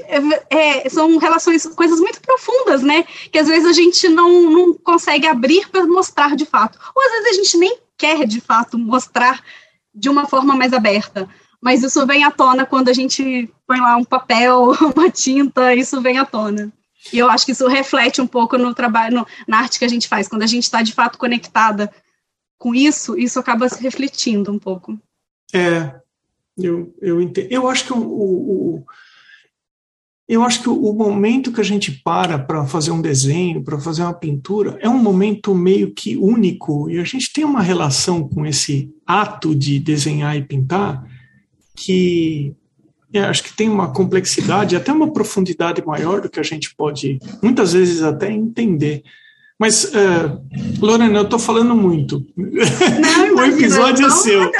É, 0.49 0.87
são 0.89 1.17
relações, 1.17 1.65
coisas 1.65 1.99
muito 1.99 2.21
profundas, 2.21 2.81
né? 2.81 3.03
Que 3.29 3.39
às 3.39 3.47
vezes 3.47 3.65
a 3.65 3.73
gente 3.73 4.07
não, 4.07 4.49
não 4.49 4.73
consegue 4.73 5.27
abrir 5.27 5.67
para 5.67 5.85
mostrar 5.85 6.33
de 6.37 6.45
fato. 6.45 6.79
Ou 6.95 7.03
às 7.03 7.11
vezes 7.11 7.27
a 7.27 7.43
gente 7.43 7.57
nem 7.57 7.77
quer 7.97 8.25
de 8.25 8.39
fato 8.39 8.77
mostrar 8.77 9.43
de 9.93 10.07
uma 10.07 10.25
forma 10.25 10.55
mais 10.55 10.71
aberta. 10.71 11.27
Mas 11.67 11.83
isso 11.83 12.07
vem 12.07 12.23
à 12.23 12.31
tona 12.31 12.65
quando 12.65 12.87
a 12.87 12.93
gente 12.93 13.53
põe 13.67 13.81
lá 13.81 13.97
um 13.97 14.03
papel, 14.05 14.71
uma 14.95 15.11
tinta, 15.11 15.75
isso 15.75 15.99
vem 15.99 16.17
à 16.17 16.23
tona. 16.23 16.71
E 17.11 17.17
eu 17.17 17.29
acho 17.29 17.45
que 17.45 17.51
isso 17.51 17.67
reflete 17.67 18.21
um 18.21 18.25
pouco 18.25 18.57
no 18.57 18.73
trabalho, 18.73 19.17
no, 19.17 19.27
na 19.45 19.57
arte 19.57 19.77
que 19.77 19.83
a 19.83 19.89
gente 19.89 20.07
faz, 20.07 20.29
quando 20.29 20.43
a 20.43 20.47
gente 20.47 20.63
está 20.63 20.81
de 20.81 20.93
fato 20.93 21.17
conectada 21.17 21.91
com 22.57 22.73
isso, 22.73 23.19
isso 23.19 23.37
acaba 23.37 23.67
se 23.67 23.83
refletindo 23.83 24.49
um 24.49 24.57
pouco. 24.57 24.97
É, 25.53 25.93
eu, 26.57 26.95
eu 27.01 27.21
entendo. 27.21 27.51
Eu 27.51 27.67
acho 27.67 27.83
que 27.83 27.91
o, 27.91 27.99
o, 27.99 28.85
eu 30.25 30.43
acho 30.43 30.61
que 30.61 30.69
o 30.69 30.93
momento 30.93 31.51
que 31.51 31.59
a 31.59 31.65
gente 31.65 31.91
para 31.91 32.39
para 32.39 32.65
fazer 32.65 32.91
um 32.91 33.01
desenho, 33.01 33.61
para 33.61 33.77
fazer 33.77 34.03
uma 34.03 34.13
pintura, 34.13 34.77
é 34.79 34.87
um 34.87 35.03
momento 35.03 35.53
meio 35.53 35.93
que 35.93 36.15
único 36.15 36.89
e 36.89 36.97
a 36.97 37.03
gente 37.03 37.33
tem 37.33 37.43
uma 37.43 37.61
relação 37.61 38.25
com 38.25 38.45
esse 38.45 38.89
ato 39.05 39.53
de 39.53 39.77
desenhar 39.79 40.37
e 40.37 40.45
pintar 40.45 41.16
que 41.77 42.53
é, 43.13 43.21
acho 43.21 43.43
que 43.43 43.53
tem 43.53 43.69
uma 43.69 43.93
complexidade, 43.93 44.75
até 44.75 44.91
uma 44.91 45.11
profundidade 45.13 45.85
maior 45.85 46.19
do 46.19 46.29
que 46.29 46.39
a 46.39 46.43
gente 46.43 46.75
pode, 46.75 47.19
muitas 47.41 47.73
vezes, 47.73 48.01
até 48.01 48.29
entender. 48.31 49.03
Mas, 49.57 49.85
uh, 49.85 50.41
Lorena, 50.79 51.19
eu 51.19 51.23
estou 51.23 51.39
falando 51.39 51.75
muito. 51.75 52.25
Não, 52.35 53.35
o 53.37 53.45
episódio 53.45 54.05
é 54.05 54.09
seu. 54.09 54.51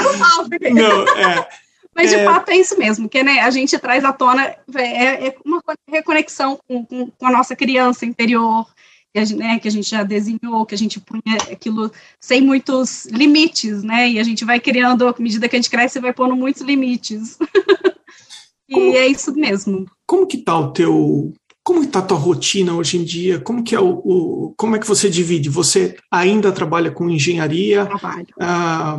Não, 0.72 1.08
é. 1.18 1.48
Mas, 1.94 2.12
de 2.12 2.18
é... 2.18 2.26
fato, 2.26 2.50
é 2.50 2.58
isso 2.58 2.78
mesmo, 2.78 3.10
que 3.10 3.24
né, 3.24 3.40
a 3.40 3.50
gente 3.50 3.78
traz 3.80 4.06
à 4.06 4.14
tona 4.14 4.56
é, 4.76 5.28
é 5.28 5.36
uma 5.44 5.60
reconexão 5.90 6.60
com, 6.68 6.86
com, 6.86 7.10
com, 7.10 7.26
a 7.26 7.32
nossa 7.32 7.56
criança 7.56 8.06
interior, 8.06 8.68
que 9.14 9.20
a, 9.20 9.26
gente, 9.26 9.38
né, 9.38 9.60
que 9.60 9.68
a 9.68 9.72
gente 9.72 9.90
já 9.90 10.04
desenhou, 10.04 10.66
que 10.66 10.76
a 10.76 10.78
gente 10.78 11.00
punha 11.00 11.38
aquilo 11.52 11.92
sem 12.20 12.42
muitos 12.42 13.06
limites, 13.06 13.84
né? 13.84 14.10
E 14.10 14.20
a 14.20 14.24
gente 14.24 14.46
vai 14.46 14.60
criando, 14.60 15.08
à 15.08 15.16
medida 15.18 15.48
que 15.48 15.56
a 15.56 15.60
gente 15.60 15.70
cresce, 15.70 16.00
vai 16.00 16.14
pondo 16.14 16.36
muitos 16.36 16.62
limites. 16.62 17.38
e 18.70 18.74
como, 18.74 18.96
é 18.96 19.08
isso 19.08 19.34
mesmo. 19.34 19.86
Como 20.06 20.28
que 20.28 20.38
tá 20.38 20.58
o 20.58 20.72
teu 20.72 21.34
como 21.68 21.84
está 21.84 22.00
a 22.00 22.02
tua 22.02 22.18
rotina 22.18 22.74
hoje 22.74 22.98
em 22.98 23.04
dia? 23.04 23.42
Como 23.42 23.62
que 23.62 23.76
é 23.76 23.80
o, 23.80 23.90
o, 23.90 24.54
como 24.56 24.78
é 24.78 24.80
que 24.80 24.88
você 24.88 25.10
divide? 25.10 25.50
Você 25.50 25.98
ainda 26.10 26.50
trabalha 26.50 26.90
com 26.90 27.10
engenharia? 27.10 27.86
Trabalho. 27.86 28.28
Ah, 28.40 28.98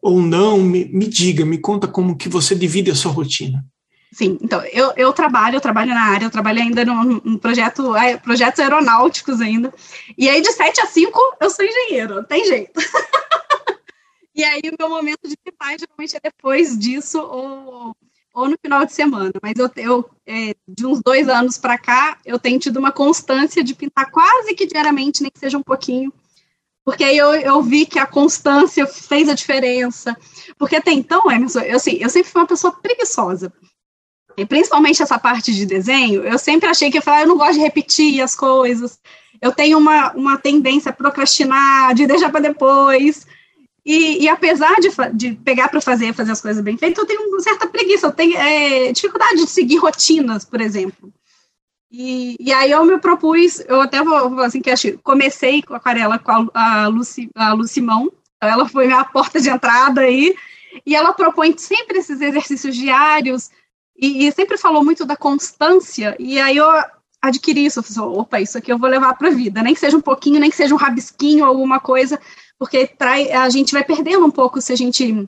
ou 0.00 0.22
não? 0.22 0.62
Me, 0.62 0.86
me, 0.86 1.06
diga, 1.06 1.44
me 1.44 1.58
conta 1.58 1.86
como 1.86 2.16
que 2.16 2.30
você 2.30 2.54
divide 2.54 2.90
a 2.90 2.94
sua 2.94 3.12
rotina. 3.12 3.62
Sim, 4.12 4.38
então 4.42 4.62
eu, 4.66 4.92
eu 4.94 5.10
trabalho, 5.14 5.56
eu 5.56 5.60
trabalho 5.60 5.94
na 5.94 6.02
área, 6.02 6.26
eu 6.26 6.30
trabalho 6.30 6.60
ainda 6.60 6.84
no, 6.84 7.02
no 7.02 7.38
projeto, 7.38 7.96
é, 7.96 8.18
projetos 8.18 8.60
aeronáuticos 8.60 9.40
ainda. 9.40 9.72
E 10.18 10.28
aí 10.28 10.42
de 10.42 10.52
7 10.52 10.82
a 10.82 10.86
5 10.86 11.18
eu 11.40 11.48
sou 11.48 11.64
engenheiro, 11.64 12.16
não 12.16 12.24
tem 12.24 12.44
jeito. 12.44 12.78
e 14.34 14.44
aí 14.44 14.60
o 14.66 14.76
meu 14.78 14.90
momento 14.90 15.26
de 15.26 15.36
paz 15.58 15.80
geralmente 15.80 16.14
é 16.14 16.20
depois 16.22 16.78
disso 16.78 17.18
ou 17.20 17.96
ou 18.34 18.48
no 18.48 18.56
final 18.62 18.86
de 18.86 18.94
semana, 18.94 19.32
mas 19.42 19.58
eu, 19.58 19.70
eu 19.76 20.10
é, 20.26 20.54
de 20.66 20.86
uns 20.86 21.02
dois 21.04 21.28
anos 21.28 21.58
para 21.58 21.76
cá, 21.76 22.16
eu 22.24 22.38
tenho 22.38 22.58
tido 22.58 22.78
uma 22.78 22.90
constância 22.90 23.62
de 23.62 23.74
pintar 23.74 24.10
quase 24.10 24.54
que 24.54 24.66
diariamente, 24.66 25.20
nem 25.22 25.30
que 25.30 25.38
seja 25.38 25.58
um 25.58 25.62
pouquinho, 25.62 26.10
porque 26.82 27.04
aí 27.04 27.18
eu, 27.18 27.34
eu 27.34 27.62
vi 27.62 27.84
que 27.84 27.98
a 27.98 28.06
constância 28.06 28.86
fez 28.86 29.28
a 29.28 29.34
diferença, 29.34 30.16
porque 30.56 30.76
até 30.76 30.92
então, 30.92 31.30
Emerson, 31.30 31.60
eu, 31.60 31.76
assim, 31.76 31.98
eu 32.00 32.08
sempre 32.08 32.30
fui 32.30 32.40
uma 32.40 32.48
pessoa 32.48 32.72
preguiçosa, 32.72 33.52
e 34.36 34.46
principalmente 34.46 35.02
essa 35.02 35.18
parte 35.18 35.54
de 35.54 35.66
desenho, 35.66 36.22
eu 36.22 36.38
sempre 36.38 36.68
achei 36.68 36.90
que 36.90 36.98
eu, 36.98 37.02
falava, 37.02 37.24
eu 37.24 37.28
não 37.28 37.36
gosto 37.36 37.54
de 37.54 37.60
repetir 37.60 38.20
as 38.20 38.34
coisas, 38.34 38.98
eu 39.40 39.52
tenho 39.52 39.78
uma, 39.78 40.12
uma 40.12 40.38
tendência 40.38 40.90
a 40.90 40.94
procrastinar, 40.94 41.94
de 41.94 42.06
deixar 42.06 42.30
para 42.30 42.40
depois, 42.40 43.26
e, 43.84 44.22
e, 44.22 44.28
apesar 44.28 44.76
de, 44.76 44.90
de 45.12 45.32
pegar 45.42 45.68
para 45.68 45.80
fazer, 45.80 46.14
fazer 46.14 46.30
as 46.30 46.40
coisas 46.40 46.62
bem 46.62 46.78
feitas, 46.78 46.98
eu 46.98 47.06
tenho 47.06 47.28
uma 47.28 47.40
certa 47.40 47.66
preguiça, 47.66 48.06
eu 48.06 48.12
tenho 48.12 48.36
é, 48.36 48.92
dificuldade 48.92 49.44
de 49.44 49.50
seguir 49.50 49.78
rotinas, 49.78 50.44
por 50.44 50.60
exemplo. 50.60 51.12
E, 51.90 52.36
e 52.38 52.52
aí 52.52 52.70
eu 52.70 52.84
me 52.84 52.98
propus, 52.98 53.60
eu 53.66 53.80
até 53.80 54.02
vou, 54.02 54.30
vou 54.30 54.40
assim, 54.40 54.62
que 54.62 54.92
comecei 55.02 55.62
com 55.62 55.74
a 55.74 55.78
aquarela 55.78 56.18
com 56.18 56.48
a, 56.54 56.84
a, 56.84 56.86
Luci, 56.86 57.28
a 57.34 57.52
Lucimão, 57.52 58.10
então 58.36 58.48
ela 58.48 58.68
foi 58.68 58.86
minha 58.86 59.04
porta 59.12 59.40
de 59.40 59.50
entrada 59.50 60.02
aí, 60.02 60.34
e 60.86 60.94
ela 60.94 61.12
propõe 61.12 61.54
sempre 61.58 61.98
esses 61.98 62.20
exercícios 62.20 62.76
diários, 62.76 63.50
e, 64.02 64.26
e 64.26 64.32
sempre 64.32 64.58
falou 64.58 64.84
muito 64.84 65.06
da 65.06 65.16
constância, 65.16 66.16
e 66.18 66.38
aí 66.40 66.56
eu 66.56 66.66
adquiri 67.22 67.64
isso, 67.64 67.78
eu 67.78 67.82
falei, 67.84 68.08
assim, 68.08 68.20
opa, 68.20 68.40
isso 68.40 68.58
aqui 68.58 68.72
eu 68.72 68.78
vou 68.78 68.90
levar 68.90 69.14
para 69.14 69.28
a 69.28 69.32
vida, 69.32 69.62
nem 69.62 69.74
que 69.74 69.80
seja 69.80 69.96
um 69.96 70.00
pouquinho, 70.00 70.40
nem 70.40 70.50
que 70.50 70.56
seja 70.56 70.74
um 70.74 70.78
rabisquinho, 70.78 71.44
alguma 71.44 71.78
coisa, 71.78 72.20
porque 72.58 72.86
trai, 72.86 73.30
a 73.30 73.48
gente 73.48 73.72
vai 73.72 73.84
perdendo 73.84 74.26
um 74.26 74.30
pouco 74.30 74.60
se 74.60 74.72
a 74.72 74.76
gente 74.76 75.24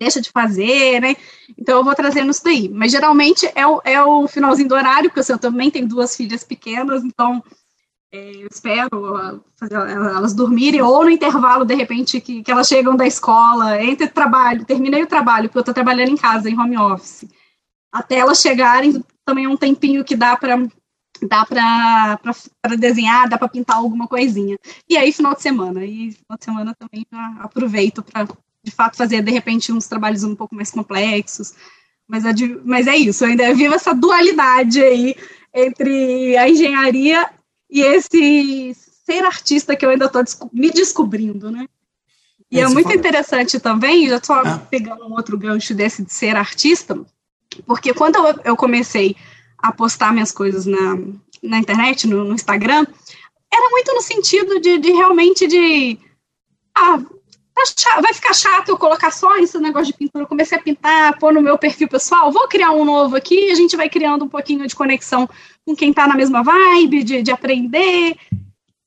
deixa 0.00 0.20
de 0.20 0.30
fazer, 0.30 1.00
né? 1.00 1.14
Então 1.58 1.76
eu 1.76 1.84
vou 1.84 1.94
trazendo 1.94 2.30
isso 2.30 2.42
daí. 2.42 2.68
Mas 2.68 2.90
geralmente 2.90 3.48
é 3.54 3.66
o, 3.66 3.80
é 3.84 4.02
o 4.02 4.26
finalzinho 4.26 4.68
do 4.68 4.74
horário, 4.74 5.10
porque 5.10 5.30
eu 5.30 5.38
também 5.38 5.70
tenho 5.70 5.86
duas 5.86 6.16
filhas 6.16 6.42
pequenas, 6.42 7.04
então 7.04 7.42
é, 8.10 8.42
eu 8.42 8.48
espero 8.50 9.44
fazer 9.58 9.74
elas 9.74 10.32
dormirem, 10.32 10.80
ou 10.80 11.04
no 11.04 11.10
intervalo, 11.10 11.66
de 11.66 11.74
repente, 11.74 12.20
que, 12.20 12.42
que 12.42 12.50
elas 12.50 12.66
chegam 12.66 12.96
da 12.96 13.06
escola, 13.06 13.82
entre 13.82 14.08
trabalho, 14.08 14.64
terminei 14.64 15.02
o 15.02 15.06
trabalho, 15.06 15.48
porque 15.48 15.58
eu 15.58 15.60
estou 15.60 15.74
trabalhando 15.74 16.10
em 16.10 16.16
casa, 16.16 16.48
em 16.48 16.58
home 16.58 16.78
office. 16.78 17.26
Até 17.92 18.16
elas 18.16 18.40
chegarem, 18.40 19.02
também 19.24 19.44
é 19.44 19.48
um 19.48 19.56
tempinho 19.56 20.04
que 20.04 20.16
dá 20.16 20.36
para 20.36 20.56
dá 21.22 21.46
para 21.46 22.76
desenhar, 22.76 23.28
dá 23.28 23.38
para 23.38 23.48
pintar 23.48 23.76
alguma 23.76 24.06
coisinha. 24.06 24.58
E 24.88 24.96
aí, 24.96 25.12
final 25.12 25.34
de 25.34 25.42
semana. 25.42 25.84
E 25.84 26.12
final 26.12 26.38
de 26.38 26.44
semana 26.44 26.74
também 26.78 27.06
aproveito 27.40 28.02
para, 28.02 28.28
de 28.62 28.70
fato, 28.70 28.96
fazer, 28.96 29.22
de 29.22 29.30
repente, 29.30 29.72
uns 29.72 29.86
trabalhos 29.86 30.24
um 30.24 30.34
pouco 30.34 30.54
mais 30.54 30.70
complexos. 30.70 31.54
Mas 32.06 32.24
é, 32.24 32.32
de, 32.32 32.60
mas 32.64 32.86
é 32.86 32.96
isso, 32.96 33.24
eu 33.24 33.30
ainda 33.30 33.52
vivo 33.52 33.74
essa 33.74 33.92
dualidade 33.92 34.80
aí 34.80 35.16
entre 35.52 36.36
a 36.36 36.48
engenharia 36.48 37.28
e 37.68 37.80
esse 37.80 38.76
ser 39.04 39.24
artista 39.24 39.74
que 39.74 39.84
eu 39.84 39.90
ainda 39.90 40.06
estou 40.06 40.22
me 40.52 40.70
descobrindo, 40.70 41.50
né? 41.50 41.66
E 42.48 42.60
é, 42.60 42.62
é 42.62 42.68
muito 42.68 42.86
fala... 42.86 42.96
interessante 42.96 43.58
também, 43.58 44.08
já 44.08 44.18
estou 44.18 44.36
ah. 44.36 44.58
pegando 44.70 45.04
um 45.04 45.14
outro 45.14 45.36
gancho 45.36 45.74
desse 45.74 46.04
de 46.04 46.12
ser 46.12 46.36
artista, 46.36 46.96
porque 47.66 47.94
quando 47.94 48.16
eu, 48.16 48.40
eu 48.44 48.56
comecei 48.56 49.16
a 49.58 49.72
postar 49.72 50.12
minhas 50.12 50.32
coisas 50.32 50.66
na, 50.66 50.98
na 51.42 51.58
internet, 51.58 52.06
no, 52.06 52.24
no 52.24 52.34
Instagram, 52.34 52.86
era 53.52 53.70
muito 53.70 53.92
no 53.94 54.02
sentido 54.02 54.60
de, 54.60 54.78
de 54.78 54.92
realmente 54.92 55.46
de. 55.46 55.98
Ah, 56.74 56.98
tá 57.54 58.00
vai 58.00 58.12
ficar 58.12 58.34
chato 58.34 58.68
eu 58.68 58.76
colocar 58.76 59.10
só 59.10 59.36
esse 59.38 59.58
negócio 59.58 59.86
de 59.86 59.98
pintura. 59.98 60.24
Eu 60.24 60.28
comecei 60.28 60.58
a 60.58 60.62
pintar, 60.62 61.18
pôr 61.18 61.32
no 61.32 61.40
meu 61.40 61.56
perfil 61.56 61.88
pessoal, 61.88 62.30
vou 62.30 62.48
criar 62.48 62.72
um 62.72 62.84
novo 62.84 63.16
aqui, 63.16 63.50
a 63.50 63.54
gente 63.54 63.76
vai 63.76 63.88
criando 63.88 64.24
um 64.24 64.28
pouquinho 64.28 64.66
de 64.66 64.76
conexão 64.76 65.28
com 65.64 65.74
quem 65.74 65.92
tá 65.92 66.06
na 66.06 66.14
mesma 66.14 66.42
vibe, 66.42 67.02
de, 67.02 67.22
de 67.22 67.30
aprender. 67.30 68.16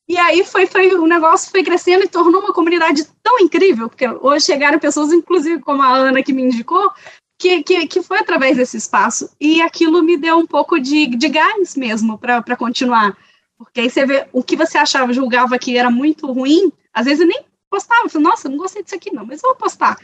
E 0.08 0.18
aí 0.18 0.44
foi, 0.44 0.66
foi, 0.66 0.92
o 0.96 1.06
negócio 1.06 1.52
foi 1.52 1.64
crescendo 1.64 2.04
e 2.04 2.10
tornou 2.10 2.42
uma 2.42 2.54
comunidade 2.54 3.06
tão 3.22 3.40
incrível, 3.40 3.90
porque 3.90 4.08
hoje 4.08 4.46
chegaram 4.46 4.80
pessoas, 4.80 5.12
inclusive 5.12 5.62
como 5.62 5.84
a 5.84 5.90
Ana 5.90 6.24
que 6.24 6.34
me 6.34 6.42
indicou, 6.42 6.92
que, 7.40 7.64
que, 7.64 7.88
que 7.88 8.04
foi 8.04 8.20
através 8.20 8.58
desse 8.58 8.76
espaço. 8.76 9.30
E 9.40 9.62
aquilo 9.62 10.04
me 10.04 10.18
deu 10.18 10.38
um 10.38 10.46
pouco 10.46 10.78
de, 10.78 11.08
de 11.08 11.30
gás 11.30 11.76
mesmo 11.76 12.18
para 12.18 12.58
continuar. 12.58 13.18
Porque 13.58 13.80
aí 13.80 13.90
você 13.90 14.06
vê 14.06 14.28
o 14.34 14.44
que 14.44 14.58
você 14.58 14.78
achava, 14.78 15.14
julgava 15.14 15.58
que 15.58 15.78
era 15.78 15.90
muito 15.90 16.32
ruim, 16.32 16.72
às 16.94 17.06
vezes 17.06 17.22
eu 17.22 17.28
nem 17.28 17.44
postava, 17.70 18.06
eu 18.06 18.10
falei, 18.10 18.28
nossa, 18.28 18.50
não 18.50 18.58
gostei 18.58 18.84
disso 18.84 18.96
aqui 18.96 19.14
não, 19.14 19.26
mas 19.26 19.42
vou 19.42 19.56
postar. 19.56 19.98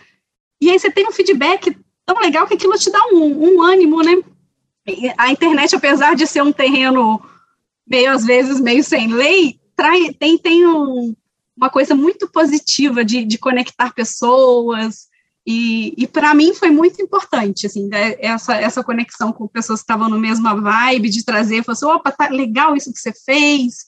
E 0.62 0.70
aí 0.70 0.80
você 0.80 0.90
tem 0.90 1.08
um 1.08 1.12
feedback 1.12 1.78
tão 2.06 2.20
legal 2.20 2.48
que 2.48 2.54
aquilo 2.54 2.78
te 2.78 2.92
dá 2.92 3.00
um, 3.12 3.56
um 3.56 3.62
ânimo, 3.62 4.02
né? 4.02 4.22
A 5.18 5.32
internet, 5.32 5.76
apesar 5.76 6.16
de 6.16 6.28
ser 6.28 6.44
um 6.44 6.52
terreno 6.52 7.22
meio, 7.88 8.12
às 8.12 8.26
vezes, 8.26 8.60
meio 8.60 8.84
sem 8.84 9.12
lei, 9.12 9.60
trai, 9.76 10.14
tem, 10.14 10.38
tem 10.38 10.66
um, 10.68 11.16
uma 11.58 11.70
coisa 11.70 11.96
muito 11.96 12.30
positiva 12.30 13.04
de, 13.04 13.26
de 13.26 13.38
conectar 13.38 13.94
pessoas, 13.94 15.08
e, 15.46 15.94
e 15.96 16.08
para 16.08 16.34
mim 16.34 16.54
foi 16.56 16.72
muito 16.72 17.02
importante, 17.02 17.68
assim, 17.68 17.88
né, 17.88 18.16
essa, 18.20 18.56
essa 18.56 18.84
conexão 18.84 19.32
com 19.32 19.48
pessoas 19.48 19.82
que 19.82 19.84
estavam 19.84 20.10
no 20.10 20.20
mesma 20.20 20.60
vibe, 20.60 21.10
de 21.10 21.24
trazer, 21.24 21.64
falar 21.64 21.74
assim, 21.74 21.86
opa, 21.86 22.12
tá 22.12 22.30
legal 22.30 22.76
isso 22.76 22.92
que 22.92 23.00
você 23.00 23.14
fez, 23.14 23.86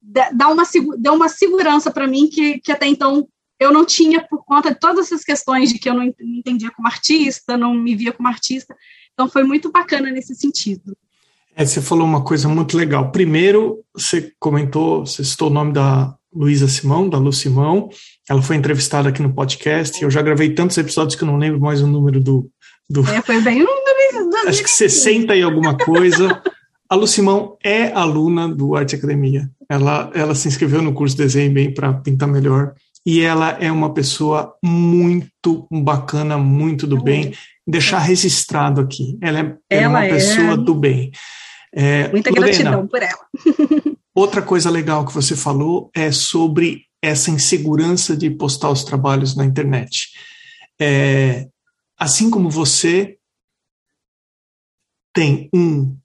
dá 0.00 0.48
uma, 0.48 0.62
deu 0.98 1.14
uma 1.14 1.28
segurança 1.28 1.90
para 1.90 2.06
mim 2.06 2.28
que, 2.28 2.60
que 2.60 2.70
até 2.70 2.86
então 2.86 3.26
eu 3.58 3.72
não 3.72 3.84
tinha 3.84 4.20
por 4.26 4.44
conta 4.44 4.72
de 4.72 4.78
todas 4.78 5.06
essas 5.06 5.24
questões 5.24 5.72
de 5.72 5.78
que 5.78 5.88
eu 5.88 5.94
não 5.94 6.04
entendia 6.20 6.70
como 6.70 6.88
artista, 6.88 7.56
não 7.56 7.74
me 7.74 7.96
via 7.96 8.12
como 8.12 8.28
artista, 8.28 8.76
então 9.12 9.28
foi 9.28 9.42
muito 9.42 9.70
bacana 9.70 10.10
nesse 10.10 10.34
sentido. 10.34 10.96
É, 11.54 11.64
você 11.64 11.82
falou 11.82 12.06
uma 12.06 12.24
coisa 12.24 12.48
muito 12.48 12.76
legal. 12.76 13.10
Primeiro, 13.10 13.84
você 13.92 14.32
comentou, 14.38 15.04
você 15.04 15.22
citou 15.22 15.50
o 15.50 15.52
nome 15.52 15.72
da 15.72 16.16
Luísa 16.34 16.66
Simão, 16.66 17.08
da 17.08 17.18
Lu 17.18 17.32
Simão. 17.32 17.90
Ela 18.28 18.42
foi 18.42 18.56
entrevistada 18.56 19.08
aqui 19.08 19.22
no 19.22 19.34
podcast. 19.34 20.02
Eu 20.02 20.10
já 20.10 20.22
gravei 20.22 20.50
tantos 20.50 20.78
episódios 20.78 21.16
que 21.16 21.24
eu 21.24 21.28
não 21.28 21.36
lembro 21.36 21.60
mais 21.60 21.82
o 21.82 21.86
número 21.86 22.20
do. 22.20 22.48
do 22.88 23.00
é, 23.08 23.20
foi 23.22 23.40
bem 23.40 23.62
um 23.62 23.66
do, 23.66 23.92
Acho 24.46 24.62
que 24.62 24.70
60 24.70 25.34
e 25.34 25.42
alguma 25.42 25.76
coisa. 25.76 26.42
A 26.88 26.94
Lu 26.94 27.06
Simão 27.06 27.56
é 27.64 27.90
aluna 27.92 28.48
do 28.48 28.76
Arte 28.76 28.96
Academia. 28.96 29.50
Ela, 29.68 30.10
ela 30.14 30.34
se 30.34 30.46
inscreveu 30.46 30.82
no 30.82 30.92
curso 30.92 31.16
de 31.16 31.22
desenho 31.22 31.52
bem 31.52 31.72
para 31.72 31.92
pintar 31.94 32.28
melhor. 32.28 32.74
E 33.04 33.20
ela 33.20 33.50
é 33.60 33.72
uma 33.72 33.92
pessoa 33.92 34.54
muito 34.62 35.66
bacana, 35.70 36.36
muito 36.38 36.86
do 36.86 37.02
bem. 37.02 37.32
Deixar 37.66 37.98
registrado 37.98 38.80
aqui. 38.80 39.18
Ela 39.20 39.40
é, 39.40 39.56
ela 39.70 39.82
é 39.84 39.88
uma 39.88 40.04
é... 40.04 40.08
pessoa 40.10 40.56
do 40.56 40.74
bem. 40.74 41.10
É, 41.74 42.08
Muita 42.10 42.30
Lorena, 42.30 42.46
gratidão 42.46 42.86
por 42.86 43.02
ela. 43.02 43.26
Outra 44.14 44.42
coisa 44.42 44.68
legal 44.68 45.06
que 45.06 45.14
você 45.14 45.34
falou 45.34 45.90
é 45.94 46.12
sobre 46.12 46.82
essa 47.02 47.30
insegurança 47.30 48.16
de 48.16 48.30
postar 48.30 48.70
os 48.70 48.84
trabalhos 48.84 49.34
na 49.34 49.44
internet. 49.44 50.10
É, 50.80 51.48
assim 51.98 52.30
como 52.30 52.48
você 52.48 53.18
tem 55.12 55.50
um 55.52 55.96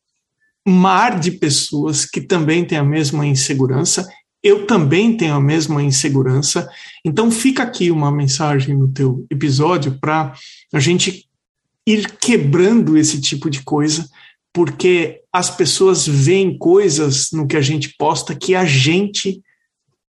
mar 0.67 1.19
de 1.19 1.31
pessoas 1.31 2.05
que 2.05 2.19
também 2.19 2.65
têm 2.65 2.77
a 2.77 2.83
mesma 2.83 3.25
insegurança, 3.25 4.09
eu 4.43 4.65
também 4.65 5.15
tenho 5.15 5.35
a 5.35 5.41
mesma 5.41 5.81
insegurança. 5.81 6.69
Então 7.05 7.31
fica 7.31 7.63
aqui 7.63 7.91
uma 7.91 8.11
mensagem 8.11 8.75
no 8.75 8.91
teu 8.91 9.25
episódio 9.29 9.97
para 9.99 10.33
a 10.73 10.79
gente 10.79 11.29
ir 11.85 12.17
quebrando 12.17 12.97
esse 12.97 13.21
tipo 13.21 13.49
de 13.49 13.63
coisa 13.63 14.09
porque 14.57 15.21
as 15.31 15.55
pessoas 15.55 16.07
veem 16.07 16.57
coisas 16.57 17.27
no 17.31 17.45
que 17.45 17.55
a 17.55 17.61
gente 17.61 17.93
posta 17.95 18.35
que 18.35 18.55
a 18.55 18.65
gente 18.65 19.39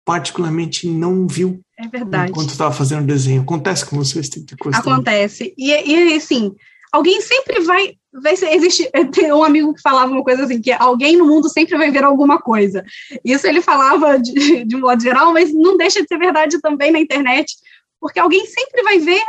particularmente 0.04 0.86
não 0.86 1.26
viu. 1.26 1.60
É 1.78 1.88
verdade. 1.88 2.30
Enquanto 2.30 2.50
estava 2.50 2.74
fazendo 2.74 3.02
o 3.02 3.06
desenho. 3.06 3.42
Acontece 3.42 3.86
com 3.86 3.96
você 3.96 4.20
esse 4.20 4.30
tipo 4.30 4.46
de 4.46 4.56
coisa? 4.56 4.78
Acontece. 4.78 5.54
E, 5.56 5.70
e 5.70 6.16
assim, 6.16 6.54
alguém 6.92 7.20
sempre 7.20 7.60
vai, 7.60 7.94
vai 8.12 8.36
ser, 8.36 8.54
existe, 8.54 8.88
tem 9.12 9.32
um 9.32 9.42
amigo 9.42 9.74
que 9.74 9.80
falava 9.80 10.12
uma 10.12 10.22
coisa 10.22 10.44
assim, 10.44 10.60
que 10.60 10.72
alguém 10.72 11.16
no 11.16 11.26
mundo 11.26 11.48
sempre 11.48 11.76
vai 11.76 11.90
ver 11.90 12.04
alguma 12.04 12.40
coisa. 12.40 12.84
Isso 13.24 13.46
ele 13.46 13.60
falava 13.60 14.18
de, 14.18 14.64
de 14.64 14.76
modo 14.76 15.02
geral, 15.02 15.32
mas 15.32 15.52
não 15.52 15.76
deixa 15.76 16.02
de 16.02 16.08
ser 16.08 16.18
verdade 16.18 16.60
também 16.60 16.92
na 16.92 17.00
internet, 17.00 17.54
porque 18.00 18.20
alguém 18.20 18.46
sempre 18.46 18.82
vai 18.82 18.98
ver, 18.98 19.24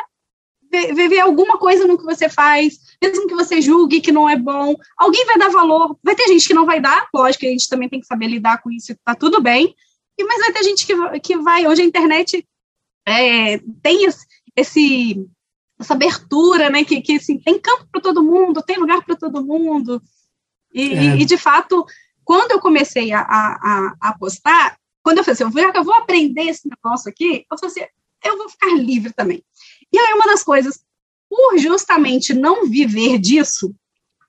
ver, 0.72 1.08
ver 1.10 1.20
alguma 1.20 1.58
coisa 1.58 1.88
no 1.88 1.98
que 1.98 2.04
você 2.04 2.30
faz, 2.30 2.78
mesmo 3.02 3.28
que 3.28 3.36
você 3.36 3.62
julgue 3.62 4.02
que 4.02 4.12
não 4.12 4.30
é 4.30 4.38
bom, 4.38 4.76
alguém 4.98 5.26
vai 5.26 5.38
dar 5.38 5.50
valor, 5.50 5.98
vai 6.04 6.16
ter 6.16 6.28
gente 6.28 6.48
que 6.48 6.54
não 6.54 6.66
vai 6.66 6.80
dar, 6.80 7.08
lógico 7.14 7.42
que 7.42 7.48
a 7.48 7.52
gente 7.52 7.70
também 7.70 7.90
tem 7.90 8.00
que 8.00 8.06
saber 8.06 8.28
lidar 8.28 8.62
com 8.62 8.70
isso, 8.72 8.96
tá 9.04 9.16
tudo 9.16 9.42
bem, 9.42 9.74
mas 10.24 10.40
vai 10.40 10.54
ter 10.54 10.64
gente 10.64 10.86
que, 10.86 11.20
que 11.20 11.38
vai, 11.38 11.68
hoje 11.68 11.82
a 11.82 11.86
internet 11.86 12.48
é, 13.08 13.60
tem 13.82 14.06
esse, 14.06 14.26
esse 14.56 15.28
essa 15.80 15.94
abertura, 15.94 16.70
né? 16.70 16.84
Que, 16.84 17.02
que 17.02 17.18
assim, 17.18 17.38
tem 17.38 17.60
campo 17.60 17.88
para 17.92 18.02
todo 18.02 18.24
mundo, 18.24 18.64
tem 18.64 18.78
lugar 18.78 19.04
para 19.04 19.16
todo 19.16 19.44
mundo. 19.44 20.02
E, 20.74 20.94
é. 20.94 21.18
e, 21.18 21.26
de 21.26 21.38
fato, 21.38 21.86
quando 22.24 22.52
eu 22.52 22.60
comecei 22.60 23.12
a, 23.12 23.22
a, 23.22 23.96
a 24.02 24.10
apostar, 24.10 24.78
quando 25.04 25.20
eu 25.20 25.24
falei 25.24 25.34
assim, 25.34 25.78
eu 25.78 25.84
vou 25.84 25.94
aprender 25.94 26.44
esse 26.44 26.68
negócio 26.68 27.10
aqui, 27.10 27.46
eu 27.52 27.58
falei 27.58 27.72
assim, 27.72 27.86
eu 28.24 28.38
vou 28.38 28.50
ficar 28.50 28.74
livre 28.76 29.14
também. 29.14 29.44
E 29.92 30.00
aí, 30.00 30.14
uma 30.14 30.26
das 30.26 30.44
coisas, 30.44 30.84
por 31.30 31.58
justamente 31.58 32.34
não 32.34 32.68
viver 32.68 33.20
disso, 33.20 33.74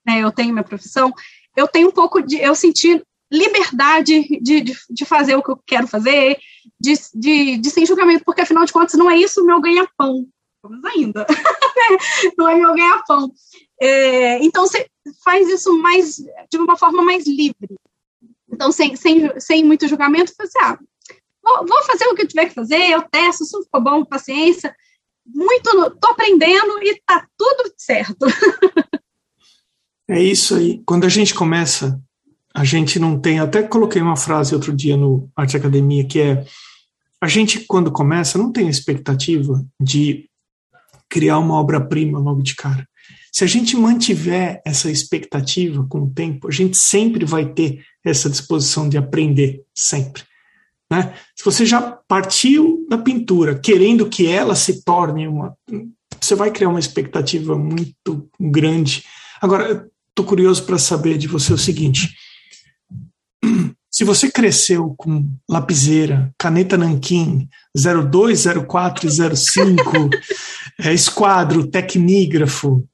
né, 0.06 0.20
eu 0.20 0.30
tenho 0.30 0.52
minha 0.52 0.64
profissão, 0.64 1.12
eu 1.56 1.66
tenho 1.66 1.88
um 1.88 1.92
pouco 1.92 2.20
de, 2.20 2.36
eu 2.36 2.54
senti 2.54 3.02
liberdade 3.30 4.40
de, 4.40 4.60
de, 4.60 4.76
de 4.88 5.04
fazer 5.04 5.34
o 5.34 5.42
que 5.42 5.50
eu 5.50 5.60
quero 5.66 5.86
fazer, 5.86 6.38
de, 6.80 6.94
de, 7.14 7.56
de 7.58 7.70
sem 7.70 7.84
julgamento, 7.86 8.24
porque 8.24 8.42
afinal 8.42 8.64
de 8.64 8.72
contas 8.72 8.94
não 8.94 9.10
é 9.10 9.16
isso 9.16 9.42
o 9.42 9.46
meu 9.46 9.60
ganha-pão, 9.60 10.26
ainda, 10.84 11.26
não 12.36 12.48
é 12.48 12.54
meu 12.54 12.74
ganha-pão. 12.74 13.32
É, 13.80 14.42
então, 14.44 14.66
você 14.66 14.88
faz 15.24 15.48
isso 15.48 15.76
mais, 15.78 16.16
de 16.50 16.58
uma 16.58 16.76
forma 16.76 17.02
mais 17.02 17.26
livre. 17.26 17.76
Então, 18.50 18.72
sem, 18.72 18.96
sem, 18.96 19.40
sem 19.40 19.64
muito 19.64 19.88
julgamento, 19.88 20.32
você, 20.38 20.58
ah, 20.60 20.78
vou, 21.42 21.66
vou, 21.66 21.82
fazer 21.84 22.06
o 22.06 22.14
que 22.14 22.22
eu 22.22 22.28
tiver 22.28 22.46
que 22.46 22.54
fazer, 22.54 22.90
eu 22.90 23.02
testo, 23.02 23.44
se 23.44 23.62
ficou 23.64 23.80
bom, 23.80 24.04
paciência, 24.04 24.74
muito, 25.26 25.90
tô 26.00 26.08
aprendendo 26.08 26.82
e 26.82 27.00
tá 27.04 27.26
tudo 27.36 27.72
certo. 27.76 28.26
é 30.08 30.22
isso 30.22 30.54
aí. 30.54 30.82
Quando 30.86 31.04
a 31.04 31.08
gente 31.08 31.34
começa, 31.34 32.00
a 32.56 32.64
gente 32.64 32.98
não 32.98 33.20
tem, 33.20 33.38
até 33.38 33.62
coloquei 33.62 34.00
uma 34.00 34.16
frase 34.16 34.54
outro 34.54 34.74
dia 34.74 34.96
no 34.96 35.28
Arte 35.36 35.58
Academia, 35.58 36.06
que 36.06 36.18
é, 36.18 36.42
a 37.20 37.28
gente, 37.28 37.60
quando 37.60 37.92
começa, 37.92 38.38
não 38.38 38.50
tem 38.50 38.66
a 38.66 38.70
expectativa 38.70 39.62
de 39.78 40.26
criar 41.06 41.38
uma 41.38 41.60
obra-prima 41.60 42.18
logo 42.18 42.42
de 42.42 42.54
cara. 42.54 42.88
Se 43.30 43.44
a 43.44 43.46
gente 43.46 43.76
mantiver 43.76 44.62
essa 44.64 44.90
expectativa 44.90 45.86
com 45.86 46.04
o 46.04 46.10
tempo, 46.10 46.48
a 46.48 46.50
gente 46.50 46.78
sempre 46.78 47.26
vai 47.26 47.44
ter 47.44 47.84
essa 48.02 48.30
disposição 48.30 48.88
de 48.88 48.96
aprender, 48.96 49.62
sempre. 49.74 50.22
Né? 50.90 51.14
Se 51.36 51.44
você 51.44 51.66
já 51.66 51.82
partiu 52.08 52.86
da 52.88 52.96
pintura 52.96 53.58
querendo 53.58 54.08
que 54.08 54.26
ela 54.26 54.54
se 54.54 54.82
torne 54.82 55.28
uma. 55.28 55.54
Você 56.18 56.34
vai 56.34 56.50
criar 56.50 56.70
uma 56.70 56.80
expectativa 56.80 57.54
muito 57.54 58.30
grande. 58.40 59.04
Agora, 59.42 59.86
estou 60.08 60.24
curioso 60.24 60.64
para 60.64 60.78
saber 60.78 61.18
de 61.18 61.28
você 61.28 61.52
o 61.52 61.58
seguinte: 61.58 62.14
se 63.96 64.04
você 64.04 64.30
cresceu 64.30 64.94
com 64.98 65.26
lapiseira, 65.48 66.30
caneta 66.36 66.76
nanquim 66.76 67.48
02, 67.74 68.44
04 68.68 69.08
e 69.08 69.36
05, 69.36 70.10
é, 70.80 70.92
esquadro, 70.92 71.66
tecnígrafo, 71.66 72.86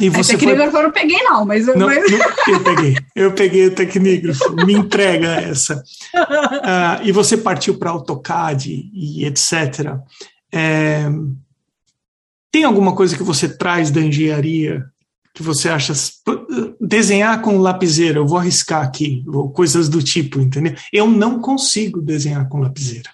e 0.00 0.06
é, 0.06 0.10
você 0.10 0.34
é, 0.34 0.36
tecnígrafo 0.36 0.70
foi... 0.70 0.80
eu 0.80 0.84
não 0.84 0.92
peguei, 0.92 1.22
não, 1.24 1.44
mas, 1.44 1.66
não, 1.66 1.86
mas... 1.88 2.08
Não, 2.08 2.54
eu 2.54 2.62
peguei, 2.62 2.96
eu 3.16 3.32
peguei 3.32 3.66
o 3.66 3.74
tecnígrafo, 3.74 4.54
me 4.64 4.74
entrega 4.74 5.26
essa. 5.40 5.82
Uh, 6.14 7.02
e 7.02 7.10
você 7.10 7.36
partiu 7.36 7.76
para 7.76 7.90
AutoCAD 7.90 8.92
e 8.94 9.24
etc. 9.24 9.96
É, 10.54 11.08
tem 12.52 12.62
alguma 12.62 12.94
coisa 12.94 13.16
que 13.16 13.24
você 13.24 13.48
traz 13.48 13.90
da 13.90 14.00
engenharia 14.00 14.84
que 15.38 15.42
você 15.44 15.68
acha 15.68 15.92
desenhar 16.80 17.40
com 17.40 17.60
lapiseira, 17.60 18.18
eu 18.18 18.26
vou 18.26 18.38
arriscar 18.38 18.84
aqui, 18.84 19.24
ou 19.28 19.48
coisas 19.48 19.88
do 19.88 20.02
tipo, 20.02 20.40
entendeu? 20.40 20.74
Eu 20.92 21.06
não 21.06 21.40
consigo 21.40 22.00
desenhar 22.00 22.48
com 22.48 22.58
lapiseira. 22.58 23.08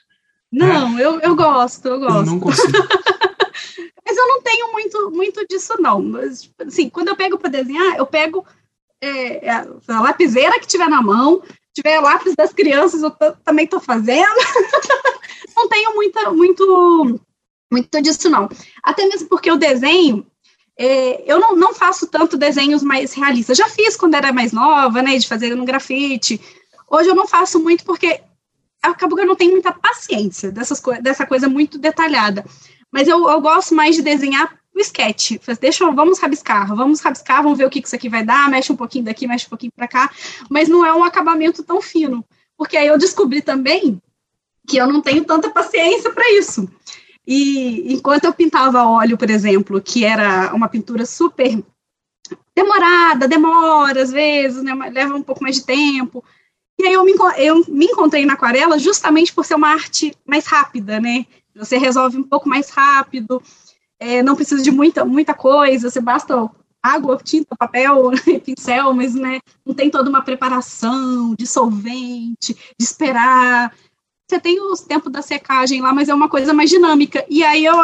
Não, 0.51 0.99
é? 0.99 1.05
eu, 1.05 1.21
eu 1.21 1.37
gosto, 1.37 1.87
eu 1.87 2.01
gosto. 2.01 2.17
Eu 2.17 2.25
não 2.25 2.41
consigo. 2.41 2.73
Mas 4.07 4.17
eu 4.17 4.27
não 4.27 4.41
tenho 4.41 4.73
muito, 4.73 5.11
muito 5.11 5.47
disso, 5.47 5.75
não. 5.79 6.01
Mas, 6.01 6.51
assim, 6.67 6.89
quando 6.89 7.09
eu 7.09 7.17
pego 7.17 7.37
para 7.37 7.51
desenhar, 7.51 7.99
eu 7.99 8.07
pego 8.07 8.47
é, 9.03 9.51
a 9.51 10.01
lapiseira 10.01 10.59
que 10.59 10.67
tiver 10.67 10.89
na 10.89 11.03
mão, 11.03 11.43
tiver 11.75 12.01
lápis 12.01 12.35
das 12.35 12.55
crianças, 12.55 13.03
eu 13.03 13.11
também 13.45 13.67
estou 13.67 13.81
fazendo. 13.81 14.25
não 15.55 15.69
tenho 15.69 15.95
muita, 15.95 16.31
muito, 16.31 17.21
muito 17.71 18.01
disso, 18.01 18.31
não. 18.31 18.49
Até 18.83 19.07
mesmo 19.07 19.29
porque 19.29 19.53
o 19.53 19.59
desenho, 19.59 20.27
é, 20.77 21.23
eu 21.31 21.39
não, 21.39 21.57
não 21.57 21.75
faço 21.75 22.07
tanto 22.07 22.37
desenhos 22.37 22.83
mais 22.83 23.13
realistas. 23.13 23.57
Já 23.57 23.69
fiz 23.69 23.97
quando 23.97 24.15
era 24.15 24.33
mais 24.33 24.53
nova, 24.53 25.03
né, 25.03 25.17
de 25.17 25.29
fazer 25.29 25.55
no 25.55 25.65
grafite. 25.65 26.41
Hoje 26.91 27.09
eu 27.09 27.15
não 27.15 27.27
faço 27.27 27.61
muito 27.61 27.85
porque 27.85 28.21
acabo 28.83 29.17
que 29.17 29.23
eu 29.23 29.27
não 29.27 29.37
tenho 29.37 29.53
muita 29.53 29.73
paciência 29.73 30.51
dessas 30.53 30.81
co 30.81 30.93
dessa 31.01 31.27
coisa 31.27 31.49
muito 31.49 31.79
detalhada. 31.79 32.45
Mas 32.91 33.09
eu, 33.09 33.29
eu 33.29 33.41
gosto 33.41 33.75
mais 33.75 33.97
de 33.97 34.03
desenhar 34.03 34.57
o 34.75 34.81
sketch. 34.81 35.33
Deixa, 35.61 35.91
vamos 35.91 36.19
rabiscar, 36.19 36.75
vamos 36.75 37.01
rabiscar, 37.01 37.43
vamos 37.43 37.59
ver 37.59 37.67
o 37.67 37.71
que 37.71 37.81
isso 37.81 37.95
aqui 37.95 38.09
vai 38.09 38.25
dar, 38.25 38.49
mexe 38.51 38.73
um 38.73 38.77
pouquinho 38.77 39.05
daqui, 39.05 39.27
mexe 39.27 39.47
um 39.47 39.51
pouquinho 39.51 39.73
para 39.75 39.89
cá, 39.89 40.11
mas 40.51 40.69
não 40.69 40.85
é 40.85 40.93
um 40.93 41.05
acabamento 41.05 41.63
tão 41.63 41.81
fino. 41.81 42.25
Porque 42.57 42.77
aí 42.77 42.87
eu 42.87 42.99
descobri 42.99 43.43
também 43.43 44.01
que 44.67 44.77
eu 44.77 44.87
não 44.87 45.01
tenho 45.01 45.25
tanta 45.25 45.51
paciência 45.51 46.11
para 46.13 46.31
isso. 46.33 46.69
E 47.27 47.93
enquanto 47.93 48.25
eu 48.25 48.35
pintava 48.35 48.87
óleo, 48.87 49.17
por 49.17 49.31
exemplo, 49.31 49.81
que 49.81 50.05
era 50.05 50.55
uma 50.55 50.69
pintura 50.69 51.07
super 51.07 51.63
demorada, 52.55 53.27
demora 53.27 54.03
às 54.03 54.11
vezes, 54.11 54.63
né, 54.63 54.75
leva 54.93 55.15
um 55.15 55.23
pouco 55.23 55.43
mais 55.43 55.57
de 55.57 55.65
tempo. 55.65 56.23
E 56.79 56.87
aí 56.87 56.93
eu 56.93 57.05
me, 57.05 57.15
eu 57.39 57.65
me 57.69 57.87
encontrei 57.87 58.27
na 58.27 58.35
aquarela 58.35 58.79
justamente 58.79 59.33
por 59.33 59.45
ser 59.45 59.55
uma 59.55 59.69
arte 59.69 60.15
mais 60.27 60.47
rápida, 60.47 61.01
né? 61.01 61.25
Você 61.55 61.79
resolve 61.79 62.19
um 62.19 62.23
pouco 62.25 62.49
mais 62.49 62.69
rápido, 62.71 63.41
é, 63.99 64.23
não 64.23 64.35
precisa 64.35 64.63
de 64.63 64.71
muita, 64.71 65.05
muita 65.05 65.35
coisa, 65.35 65.89
você 65.89 66.01
basta 66.01 66.51
água, 66.83 67.17
tinta, 67.17 67.57
papel, 67.57 68.11
pincel, 68.45 68.93
mas 68.93 69.15
né, 69.15 69.41
não 69.65 69.75
tem 69.75 69.89
toda 69.89 70.11
uma 70.11 70.23
preparação 70.23 71.35
de 71.35 71.47
solvente, 71.47 72.55
de 72.79 72.85
esperar 72.85 73.73
você 74.29 74.41
tem 74.41 74.61
os 74.61 74.81
tempos 74.81 75.13
da 75.13 75.23
secagem 75.23 75.81
lá, 75.81 75.93
mas 75.93 76.09
é 76.09 76.15
uma 76.15 76.29
coisa 76.29 76.55
mais 76.55 76.71
dinâmica. 76.71 77.25
E 77.29 77.45
aí 77.45 77.65
eu 77.65 77.77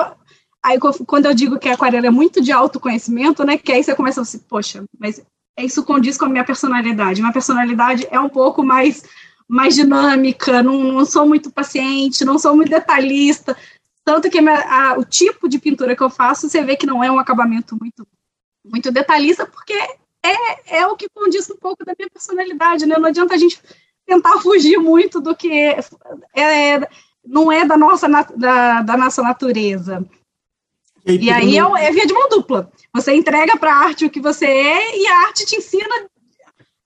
aí 0.63 0.79
quando 1.07 1.27
eu 1.27 1.35
digo 1.35 1.59
que 1.59 1.69
a 1.69 1.75
aquarela 1.75 2.07
é 2.07 2.11
muito 2.11 2.41
de 2.41 2.53
autoconhecimento, 2.53 3.45
né? 3.45 3.57
Que 3.59 3.73
aí 3.73 3.83
você 3.83 3.95
começa 3.95 4.21
a 4.21 4.23
assim, 4.23 4.39
poxa, 4.39 4.85
mas 4.99 5.23
isso 5.59 5.85
condiz 5.85 6.17
com 6.17 6.27
a 6.27 6.29
minha 6.29 6.45
personalidade. 6.45 7.21
Minha 7.21 7.33
personalidade 7.33 8.07
é 8.11 8.19
um 8.19 8.29
pouco 8.29 8.63
mais 8.63 9.03
mais 9.49 9.75
dinâmica, 9.75 10.63
não, 10.63 10.79
não 10.79 11.05
sou 11.05 11.27
muito 11.27 11.51
paciente, 11.51 12.25
não 12.25 12.39
sou 12.39 12.55
muito 12.55 12.71
detalhista. 12.71 13.57
Tanto 14.05 14.31
que 14.31 14.39
a, 14.39 14.97
o 14.97 15.05
tipo 15.05 15.49
de 15.49 15.59
pintura 15.59 15.97
que 15.97 16.03
eu 16.03 16.09
faço, 16.09 16.49
você 16.49 16.63
vê 16.63 16.77
que 16.77 16.87
não 16.87 17.03
é 17.03 17.11
um 17.11 17.19
acabamento 17.19 17.77
muito, 17.81 18.07
muito 18.65 18.93
detalhista, 18.93 19.45
porque 19.47 19.73
é, 20.23 20.79
é 20.79 20.87
o 20.87 20.97
que 20.97 21.09
condiz 21.13 21.51
um 21.51 21.57
pouco 21.57 21.85
da 21.85 21.95
minha 21.99 22.09
personalidade, 22.09 22.87
né? 22.87 22.97
Não 22.97 23.09
adianta 23.09 23.35
a 23.35 23.39
gente 23.39 23.61
tentar 24.11 24.41
fugir 24.41 24.77
muito 24.77 25.21
do 25.21 25.37
que 25.37 25.49
é, 25.53 25.79
é, 26.35 26.89
não 27.25 27.53
é 27.53 27.65
da 27.65 27.77
nossa, 27.77 28.09
da, 28.09 28.83
da 28.83 28.97
nossa 28.97 29.23
natureza. 29.23 30.05
E 31.07 31.31
aí, 31.31 31.55
e 31.55 31.59
aí 31.59 31.59
é, 31.59 31.87
é, 31.87 31.93
via 31.93 32.07
de 32.07 32.13
mão 32.13 32.29
dupla. 32.29 32.73
Você 32.93 33.15
entrega 33.15 33.57
para 33.57 33.73
a 33.73 33.79
arte 33.79 34.05
o 34.05 34.11
que 34.11 34.21
você 34.21 34.47
é 34.47 35.01
e 35.01 35.07
a 35.07 35.19
arte 35.29 35.47
te 35.47 35.57
ensina 35.57 35.95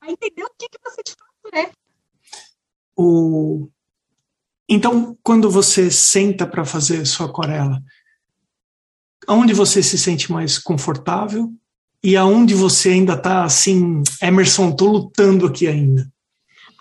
a 0.03 0.11
entender 0.11 0.45
o 0.45 0.51
que, 0.59 0.69
que 0.69 0.79
você 0.85 1.03
de 1.03 1.13
fato 1.13 1.57
é. 1.57 1.71
O... 2.95 3.69
Então, 4.69 5.17
quando 5.23 5.51
você 5.51 5.91
senta 5.91 6.47
para 6.47 6.65
fazer 6.65 7.07
sua 7.07 7.27
aquarela, 7.27 7.83
aonde 9.27 9.55
você 9.55 9.83
se 9.83 9.99
sente 9.99 10.31
mais 10.31 10.59
confortável 10.59 11.51
e 12.03 12.17
aonde 12.17 12.55
você 12.55 12.91
ainda 12.91 13.15
está 13.15 13.45
assim, 13.45 14.03
Emerson, 14.23 14.71
estou 14.71 14.89
lutando 14.89 15.47
aqui 15.47 15.67
ainda? 15.67 16.13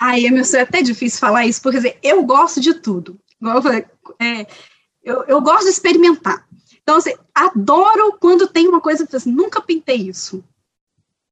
Ai, 0.05 0.25
Emerson, 0.25 0.57
é 0.57 0.61
até 0.63 0.81
difícil 0.81 1.17
falar 1.17 1.45
isso, 1.45 1.61
porque 1.61 1.77
dizer, 1.77 1.97
eu 2.03 2.21
gosto 2.23 2.59
de 2.59 2.73
tudo. 2.73 3.17
Eu, 3.41 3.85
é, 4.19 4.45
eu, 5.01 5.23
eu, 5.29 5.39
gosto 5.39 5.63
de 5.63 5.69
experimentar. 5.69 6.45
Então, 6.81 6.97
assim, 6.97 7.13
adoro 7.33 8.17
quando 8.19 8.45
tem 8.45 8.67
uma 8.67 8.81
coisa 8.81 9.07
que 9.07 9.15
assim, 9.15 9.31
nunca 9.31 9.61
pintei 9.61 9.95
isso. 9.95 10.43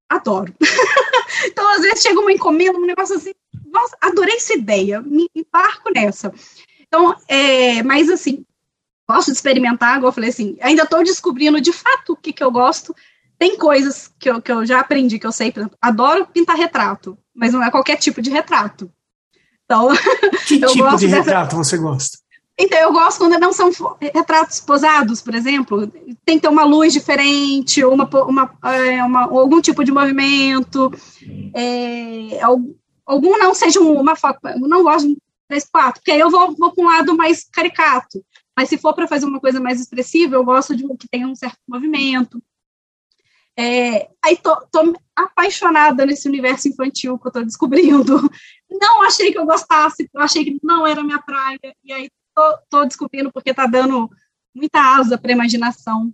Adoro. 0.08 0.56
então, 1.48 1.68
às 1.68 1.82
vezes, 1.82 2.02
chega 2.02 2.22
uma 2.22 2.32
encomenda, 2.32 2.80
um 2.80 2.86
negócio 2.86 3.18
assim, 3.18 3.34
nossa, 3.66 3.98
adorei 4.00 4.38
essa 4.38 4.54
ideia, 4.54 5.02
me 5.02 5.30
embarco 5.36 5.92
nessa. 5.94 6.34
Então, 6.80 7.14
é, 7.28 7.84
mas 7.84 8.10
assim, 8.10 8.46
gosto 9.06 9.32
de 9.32 9.38
experimentar, 9.38 9.98
igual 9.98 10.12
eu 10.12 10.16
falei 10.16 10.30
assim, 10.30 10.58
ainda 10.62 10.84
estou 10.84 11.04
descobrindo 11.04 11.60
de 11.60 11.74
fato 11.74 12.14
o 12.14 12.16
que, 12.16 12.32
que 12.32 12.44
eu 12.44 12.50
gosto. 12.50 12.96
Tem 13.42 13.58
coisas 13.58 14.14
que 14.20 14.30
eu, 14.30 14.40
que 14.40 14.52
eu 14.52 14.64
já 14.64 14.82
aprendi, 14.82 15.18
que 15.18 15.26
eu 15.26 15.32
sei, 15.32 15.52
por 15.52 15.62
exemplo, 15.62 15.78
adoro 15.82 16.28
pintar 16.28 16.56
retrato, 16.56 17.18
mas 17.34 17.52
não 17.52 17.64
é 17.64 17.72
qualquer 17.72 17.96
tipo 17.96 18.22
de 18.22 18.30
retrato. 18.30 18.88
Então, 19.66 19.88
que 20.48 20.60
tipo 20.60 20.96
de 20.96 21.08
retrato 21.08 21.56
você 21.56 21.76
gosta? 21.76 22.20
Então, 22.56 22.78
eu 22.78 22.94
gosto 22.94 23.18
quando 23.18 23.40
não 23.40 23.52
são 23.52 23.72
retratos 24.00 24.60
posados, 24.60 25.24
por 25.24 25.34
exemplo. 25.34 25.88
Tem 26.24 26.36
que 26.36 26.42
ter 26.42 26.50
uma 26.50 26.64
luz 26.64 26.94
diferente, 26.94 27.84
uma, 27.84 28.08
uma, 28.26 28.54
é, 28.64 29.04
uma 29.04 29.24
algum 29.24 29.60
tipo 29.60 29.84
de 29.84 29.92
movimento. 29.92 30.94
É, 31.56 32.40
algum 33.04 33.40
não 33.40 33.56
seja 33.56 33.80
uma 33.80 34.16
foto. 34.16 34.40
Não 34.60 34.84
gosto 34.84 35.08
de 35.08 35.18
3, 35.48 35.68
4, 35.68 35.94
porque 35.94 36.12
aí 36.12 36.20
eu 36.20 36.30
vou, 36.30 36.56
vou 36.56 36.72
para 36.72 36.84
um 36.84 36.88
lado 36.88 37.18
mais 37.18 37.44
caricato. 37.52 38.24
Mas 38.56 38.70
se 38.70 38.78
for 38.78 38.94
para 38.94 39.08
fazer 39.08 39.26
uma 39.26 39.40
coisa 39.40 39.60
mais 39.60 39.82
expressiva, 39.82 40.36
eu 40.36 40.46
gosto 40.46 40.76
de 40.76 40.84
que 40.96 41.10
tenha 41.10 41.28
um 41.28 41.36
certo 41.36 41.58
movimento. 41.68 42.40
É, 43.58 44.10
aí 44.24 44.38
tô, 44.38 44.56
tô, 44.72 44.94
apaixonada 45.16 46.06
nesse 46.06 46.28
universo 46.28 46.68
infantil 46.68 47.20
que 47.20 47.28
eu 47.28 47.32
tô 47.32 47.44
descobrindo. 47.44 48.20
Não 48.70 49.04
achei 49.04 49.32
que 49.32 49.38
eu 49.38 49.46
gostasse, 49.46 50.10
achei 50.16 50.46
que 50.46 50.60
não 50.64 50.88
era 50.88 51.04
minha 51.04 51.22
praia, 51.22 51.60
e 51.84 51.92
aí 51.92 52.10
tô, 52.34 52.58
tô 52.70 52.86
descobrindo 52.86 53.32
porque 53.32 53.54
tá 53.54 53.68
dando 53.68 54.10
muita 54.56 54.80
asa 54.80 55.18
para 55.18 55.32
imaginação. 55.32 56.14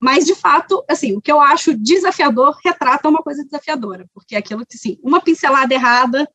Mas, 0.00 0.26
de 0.26 0.34
fato, 0.34 0.84
assim, 0.88 1.16
o 1.16 1.20
que 1.20 1.30
eu 1.30 1.40
acho 1.40 1.78
desafiador 1.78 2.58
retrata 2.64 3.08
uma 3.08 3.22
coisa 3.22 3.44
desafiadora, 3.44 4.04
porque 4.12 4.34
é 4.34 4.38
aquilo 4.38 4.66
que, 4.66 4.76
assim, 4.76 4.98
uma 5.02 5.20
pincelada 5.20 5.72
errada, 5.72 6.28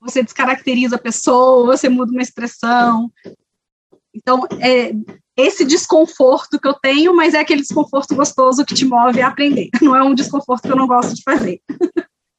você 0.00 0.22
descaracteriza 0.22 0.96
a 0.96 0.98
pessoa, 0.98 1.76
você 1.76 1.88
muda 1.88 2.12
uma 2.12 2.22
expressão. 2.22 3.12
Então, 4.14 4.46
é 4.58 4.92
esse 5.40 5.64
desconforto 5.64 6.58
que 6.58 6.68
eu 6.68 6.74
tenho, 6.74 7.14
mas 7.14 7.34
é 7.34 7.40
aquele 7.40 7.62
desconforto 7.62 8.14
gostoso 8.14 8.64
que 8.64 8.74
te 8.74 8.84
move 8.84 9.20
a 9.20 9.28
aprender. 9.28 9.68
Não 9.80 9.94
é 9.94 10.02
um 10.02 10.14
desconforto 10.14 10.62
que 10.62 10.72
eu 10.72 10.76
não 10.76 10.86
gosto 10.86 11.14
de 11.14 11.22
fazer. 11.22 11.60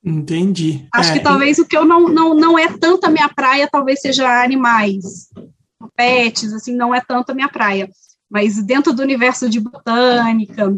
Entendi. 0.03 0.87
Acho 0.93 1.11
é, 1.11 1.13
que 1.13 1.19
talvez 1.19 1.59
o 1.59 1.65
que 1.65 1.77
eu 1.77 1.85
não, 1.85 2.07
não, 2.07 2.33
não 2.33 2.57
é 2.57 2.67
tanto 2.67 3.05
a 3.05 3.09
minha 3.09 3.29
praia, 3.29 3.69
talvez 3.71 4.01
seja 4.01 4.41
animais, 4.43 5.27
pets, 5.95 6.51
assim, 6.53 6.75
não 6.75 6.93
é 6.93 7.01
tanto 7.01 7.31
a 7.31 7.35
minha 7.35 7.49
praia. 7.49 7.87
Mas 8.29 8.63
dentro 8.63 8.93
do 8.93 9.03
universo 9.03 9.47
de 9.47 9.59
botânica, 9.59 10.75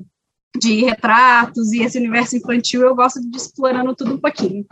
de 0.59 0.83
retratos 0.83 1.71
e 1.71 1.83
esse 1.83 1.97
universo 1.97 2.35
infantil, 2.35 2.81
eu 2.81 2.95
gosto 2.95 3.21
de 3.21 3.27
ir 3.27 3.35
explorando 3.35 3.95
tudo 3.95 4.13
um 4.15 4.19
pouquinho. 4.19 4.65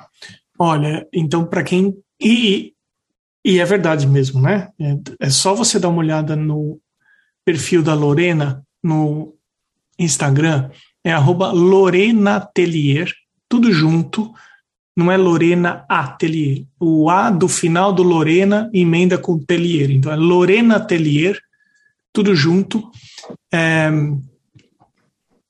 Olha, 0.60 1.08
então 1.14 1.46
para 1.46 1.64
quem 1.64 1.96
e, 2.22 2.74
e 3.44 3.60
é 3.60 3.66
verdade 3.66 4.06
mesmo, 4.06 4.42
né? 4.42 4.70
É, 4.80 5.28
é 5.28 5.30
só 5.30 5.56
você 5.56 5.80
dar 5.80 5.90
uma 5.90 6.00
olhada 6.00 6.36
no 6.36 6.80
perfil 7.52 7.84
da 7.84 7.94
Lorena 7.94 8.64
no 8.82 9.34
Instagram, 10.00 10.70
é 11.04 11.12
arroba 11.12 11.52
Lorena 11.52 12.38
Atelier, 12.38 13.14
tudo 13.50 13.74
junto, 13.74 14.32
não 14.96 15.12
é 15.12 15.18
Lorena 15.18 15.86
Atelier. 15.90 16.64
O 16.80 17.10
A 17.10 17.30
do 17.30 17.50
final 17.50 17.92
do 17.92 18.04
Lorena 18.04 18.70
emenda 18.74 19.18
com 19.18 19.38
Telier. 19.38 19.92
Então 19.92 20.12
é 20.12 20.16
Lorena 20.16 20.78
Atelier, 20.78 21.38
tudo 22.14 22.34
junto. 22.34 22.90
É, 23.54 23.92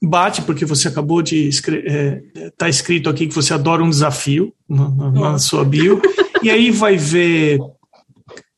bate, 0.04 0.42
porque 0.42 0.66
você 0.66 0.88
acabou 0.88 1.22
de 1.22 1.48
escrever, 1.48 2.32
é, 2.36 2.50
tá 2.58 2.68
escrito 2.68 3.10
aqui 3.10 3.28
que 3.28 3.36
você 3.36 3.54
adora 3.54 3.84
um 3.84 3.90
desafio 3.92 4.52
na, 4.68 4.90
na, 4.90 5.12
na 5.12 5.40
sua 5.40 5.64
bio. 5.64 6.02
e 6.42 6.50
aí 6.50 6.72
vai 6.72 6.98
ver 6.98 7.60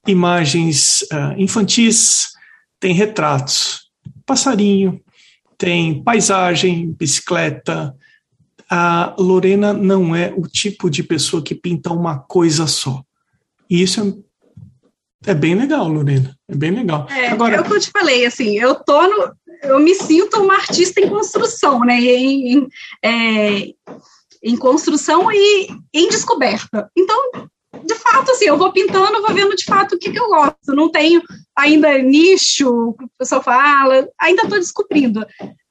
imagens 0.08 1.02
uh, 1.04 1.38
infantis, 1.38 2.33
tem 2.84 2.94
retratos, 2.94 3.90
passarinho, 4.26 5.02
tem 5.58 6.04
paisagem, 6.04 6.92
bicicleta, 6.92 7.96
a 8.70 9.16
Lorena 9.18 9.72
não 9.72 10.14
é 10.14 10.34
o 10.36 10.42
tipo 10.42 10.90
de 10.90 11.02
pessoa 11.02 11.42
que 11.42 11.56
pinta 11.56 11.94
uma 11.94 12.20
coisa 12.20 12.68
só. 12.68 13.02
E 13.70 13.82
isso 13.82 14.22
é, 15.26 15.32
é 15.32 15.34
bem 15.34 15.56
legal, 15.56 15.88
Lorena. 15.88 16.38
É 16.46 16.54
bem 16.54 16.72
legal. 16.72 17.08
É, 17.10 17.30
Agora, 17.30 17.56
é 17.56 17.62
o 17.62 17.64
que 17.64 17.72
eu 17.72 17.80
te 17.80 17.90
falei, 17.90 18.26
assim, 18.26 18.60
eu 18.60 18.76
tô 18.76 19.02
no, 19.08 19.34
eu 19.62 19.80
me 19.80 19.96
sinto 19.96 20.42
uma 20.42 20.56
artista 20.56 21.00
em 21.00 21.08
construção, 21.08 21.80
né? 21.86 22.02
Em, 22.02 22.52
em, 22.52 22.68
é, 23.02 23.74
em 24.44 24.58
construção 24.58 25.32
e 25.32 25.70
em 25.94 26.10
descoberta. 26.10 26.92
Então, 26.98 27.48
de 27.86 27.96
fato, 27.96 28.32
assim, 28.32 28.46
eu 28.46 28.58
vou 28.58 28.72
pintando, 28.72 29.22
vou 29.22 29.34
vendo 29.34 29.56
de 29.56 29.66
fato 29.66 29.96
o 29.96 30.00
que, 30.00 30.12
que 30.12 30.20
eu 30.20 30.28
gosto. 30.28 30.74
Não 30.76 30.90
tenho 30.90 31.22
ainda 31.56 31.98
nicho, 32.00 32.70
o 32.70 32.96
pessoal 33.18 33.44
fala, 33.44 34.08
ainda 34.20 34.44
estou 34.44 34.60
descobrindo 34.60 35.26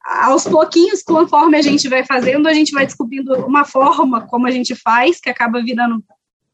aos 0.04 0.44
pouquinhos, 0.44 1.02
conforme 1.02 1.56
a 1.56 1.62
gente 1.62 1.88
vai 1.88 2.04
fazendo, 2.04 2.48
a 2.48 2.54
gente 2.54 2.72
vai 2.72 2.84
descobrindo 2.84 3.34
uma 3.46 3.64
forma 3.64 4.26
como 4.26 4.46
a 4.46 4.50
gente 4.50 4.74
faz, 4.74 5.20
que 5.20 5.30
acaba 5.30 5.62
virando 5.62 6.02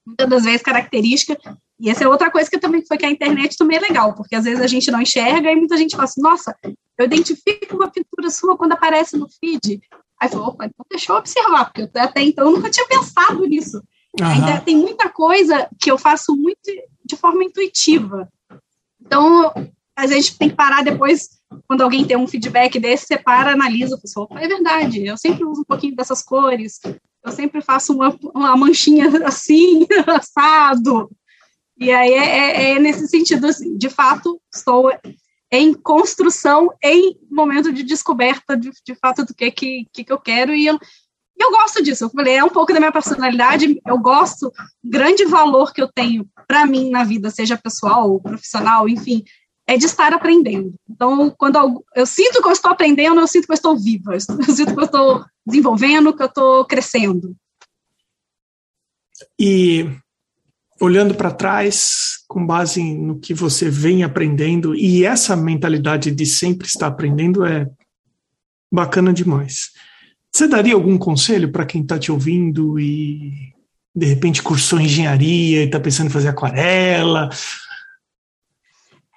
muitas 0.06 0.28
das 0.28 0.44
vezes 0.44 0.62
característica. 0.62 1.38
E 1.80 1.88
essa 1.88 2.04
é 2.04 2.08
outra 2.08 2.30
coisa 2.30 2.50
que 2.50 2.58
também 2.58 2.84
foi 2.84 2.98
que 2.98 3.06
a 3.06 3.10
internet 3.10 3.56
também 3.56 3.76
é 3.76 3.80
legal, 3.80 4.14
porque 4.14 4.34
às 4.34 4.44
vezes 4.44 4.60
a 4.60 4.66
gente 4.66 4.90
não 4.90 5.00
enxerga 5.00 5.50
e 5.50 5.56
muita 5.56 5.76
gente 5.76 5.92
fala 5.92 6.04
assim, 6.04 6.20
nossa, 6.20 6.54
eu 6.98 7.04
identifico 7.04 7.76
uma 7.76 7.90
pintura 7.90 8.30
sua 8.30 8.56
quando 8.56 8.72
aparece 8.72 9.16
no 9.16 9.28
feed. 9.28 9.80
Aí 10.20 10.28
falou, 10.28 10.48
opa, 10.48 10.66
então 10.66 10.84
deixa 10.90 11.12
eu 11.12 11.16
observar, 11.16 11.66
porque 11.66 11.82
eu 11.82 12.02
até 12.02 12.22
então 12.22 12.50
nunca 12.50 12.68
tinha 12.68 12.86
pensado 12.86 13.46
nisso. 13.46 13.80
Uhum. 14.20 14.26
Ainda 14.26 14.60
tem 14.60 14.76
muita 14.76 15.08
coisa 15.08 15.68
que 15.80 15.90
eu 15.90 15.98
faço 15.98 16.36
muito 16.36 16.70
de 17.04 17.16
forma 17.16 17.44
intuitiva. 17.44 18.28
Então, 19.00 19.52
a 19.96 20.06
gente 20.06 20.36
tem 20.36 20.50
que 20.50 20.56
parar 20.56 20.82
depois 20.82 21.38
quando 21.66 21.82
alguém 21.82 22.04
tem 22.04 22.16
um 22.16 22.26
feedback 22.26 22.78
desse, 22.78 23.06
você 23.06 23.18
para, 23.18 23.52
analisa, 23.52 23.96
a 23.96 24.00
pessoa, 24.00 24.28
é 24.32 24.46
verdade, 24.46 25.06
eu 25.06 25.16
sempre 25.16 25.44
uso 25.44 25.62
um 25.62 25.64
pouquinho 25.64 25.96
dessas 25.96 26.22
cores, 26.22 26.78
eu 27.24 27.32
sempre 27.32 27.62
faço 27.62 27.94
uma, 27.94 28.16
uma 28.34 28.56
manchinha 28.56 29.06
assim, 29.26 29.86
assado. 30.06 31.10
E 31.78 31.90
aí 31.90 32.12
é, 32.12 32.26
é, 32.26 32.70
é, 32.72 32.78
nesse 32.78 33.08
sentido, 33.08 33.46
assim, 33.46 33.76
de 33.76 33.88
fato, 33.88 34.40
estou 34.52 34.92
em 35.50 35.72
construção, 35.72 36.70
em 36.82 37.18
momento 37.30 37.72
de 37.72 37.82
descoberta 37.82 38.56
de, 38.56 38.70
de 38.84 38.94
fato 38.94 39.24
do 39.24 39.34
que, 39.34 39.50
que, 39.50 39.86
que 39.92 40.12
eu 40.12 40.18
quero, 40.18 40.54
e 40.54 40.66
eu, 40.66 40.78
eu 41.38 41.50
gosto 41.50 41.82
disso. 41.82 42.04
Eu 42.04 42.10
falei, 42.10 42.36
é 42.36 42.44
um 42.44 42.48
pouco 42.48 42.72
da 42.72 42.80
minha 42.80 42.92
personalidade. 42.92 43.80
Eu 43.86 43.98
gosto, 43.98 44.52
grande 44.82 45.24
valor 45.24 45.72
que 45.72 45.80
eu 45.80 45.88
tenho 45.92 46.28
para 46.46 46.66
mim 46.66 46.90
na 46.90 47.04
vida, 47.04 47.30
seja 47.30 47.56
pessoal 47.56 48.10
ou 48.10 48.20
profissional, 48.20 48.88
enfim, 48.88 49.22
é 49.66 49.76
de 49.76 49.84
estar 49.84 50.12
aprendendo. 50.12 50.74
Então, 50.88 51.30
quando 51.36 51.56
eu, 51.56 51.84
eu, 51.94 52.06
sinto 52.06 52.40
que 52.40 52.48
eu 52.48 52.52
estou 52.52 52.70
aprendendo, 52.70 53.20
eu 53.20 53.26
sinto 53.26 53.46
que 53.46 53.52
eu 53.52 53.54
estou 53.54 53.78
viva, 53.78 54.14
eu, 54.14 54.20
sinto 54.20 54.74
que 54.74 54.80
eu 54.80 54.84
estou 54.84 55.24
desenvolvendo, 55.46 56.16
que 56.16 56.22
eu 56.22 56.26
estou 56.26 56.64
crescendo. 56.64 57.36
E 59.38 59.86
olhando 60.80 61.14
para 61.14 61.30
trás, 61.30 62.24
com 62.26 62.46
base 62.46 62.82
no 62.82 63.18
que 63.18 63.34
você 63.34 63.68
vem 63.68 64.02
aprendendo, 64.02 64.74
e 64.74 65.04
essa 65.04 65.36
mentalidade 65.36 66.10
de 66.10 66.24
sempre 66.24 66.66
estar 66.66 66.86
aprendendo 66.86 67.44
é 67.44 67.68
bacana 68.72 69.12
demais. 69.12 69.70
Você 70.38 70.46
daria 70.46 70.74
algum 70.74 70.96
conselho 70.96 71.50
para 71.50 71.66
quem 71.66 71.82
está 71.82 71.98
te 71.98 72.12
ouvindo 72.12 72.78
e 72.78 73.52
de 73.92 74.06
repente 74.06 74.40
cursou 74.40 74.78
engenharia 74.78 75.62
e 75.62 75.66
está 75.66 75.80
pensando 75.80 76.06
em 76.06 76.12
fazer 76.12 76.28
aquarela 76.28 77.28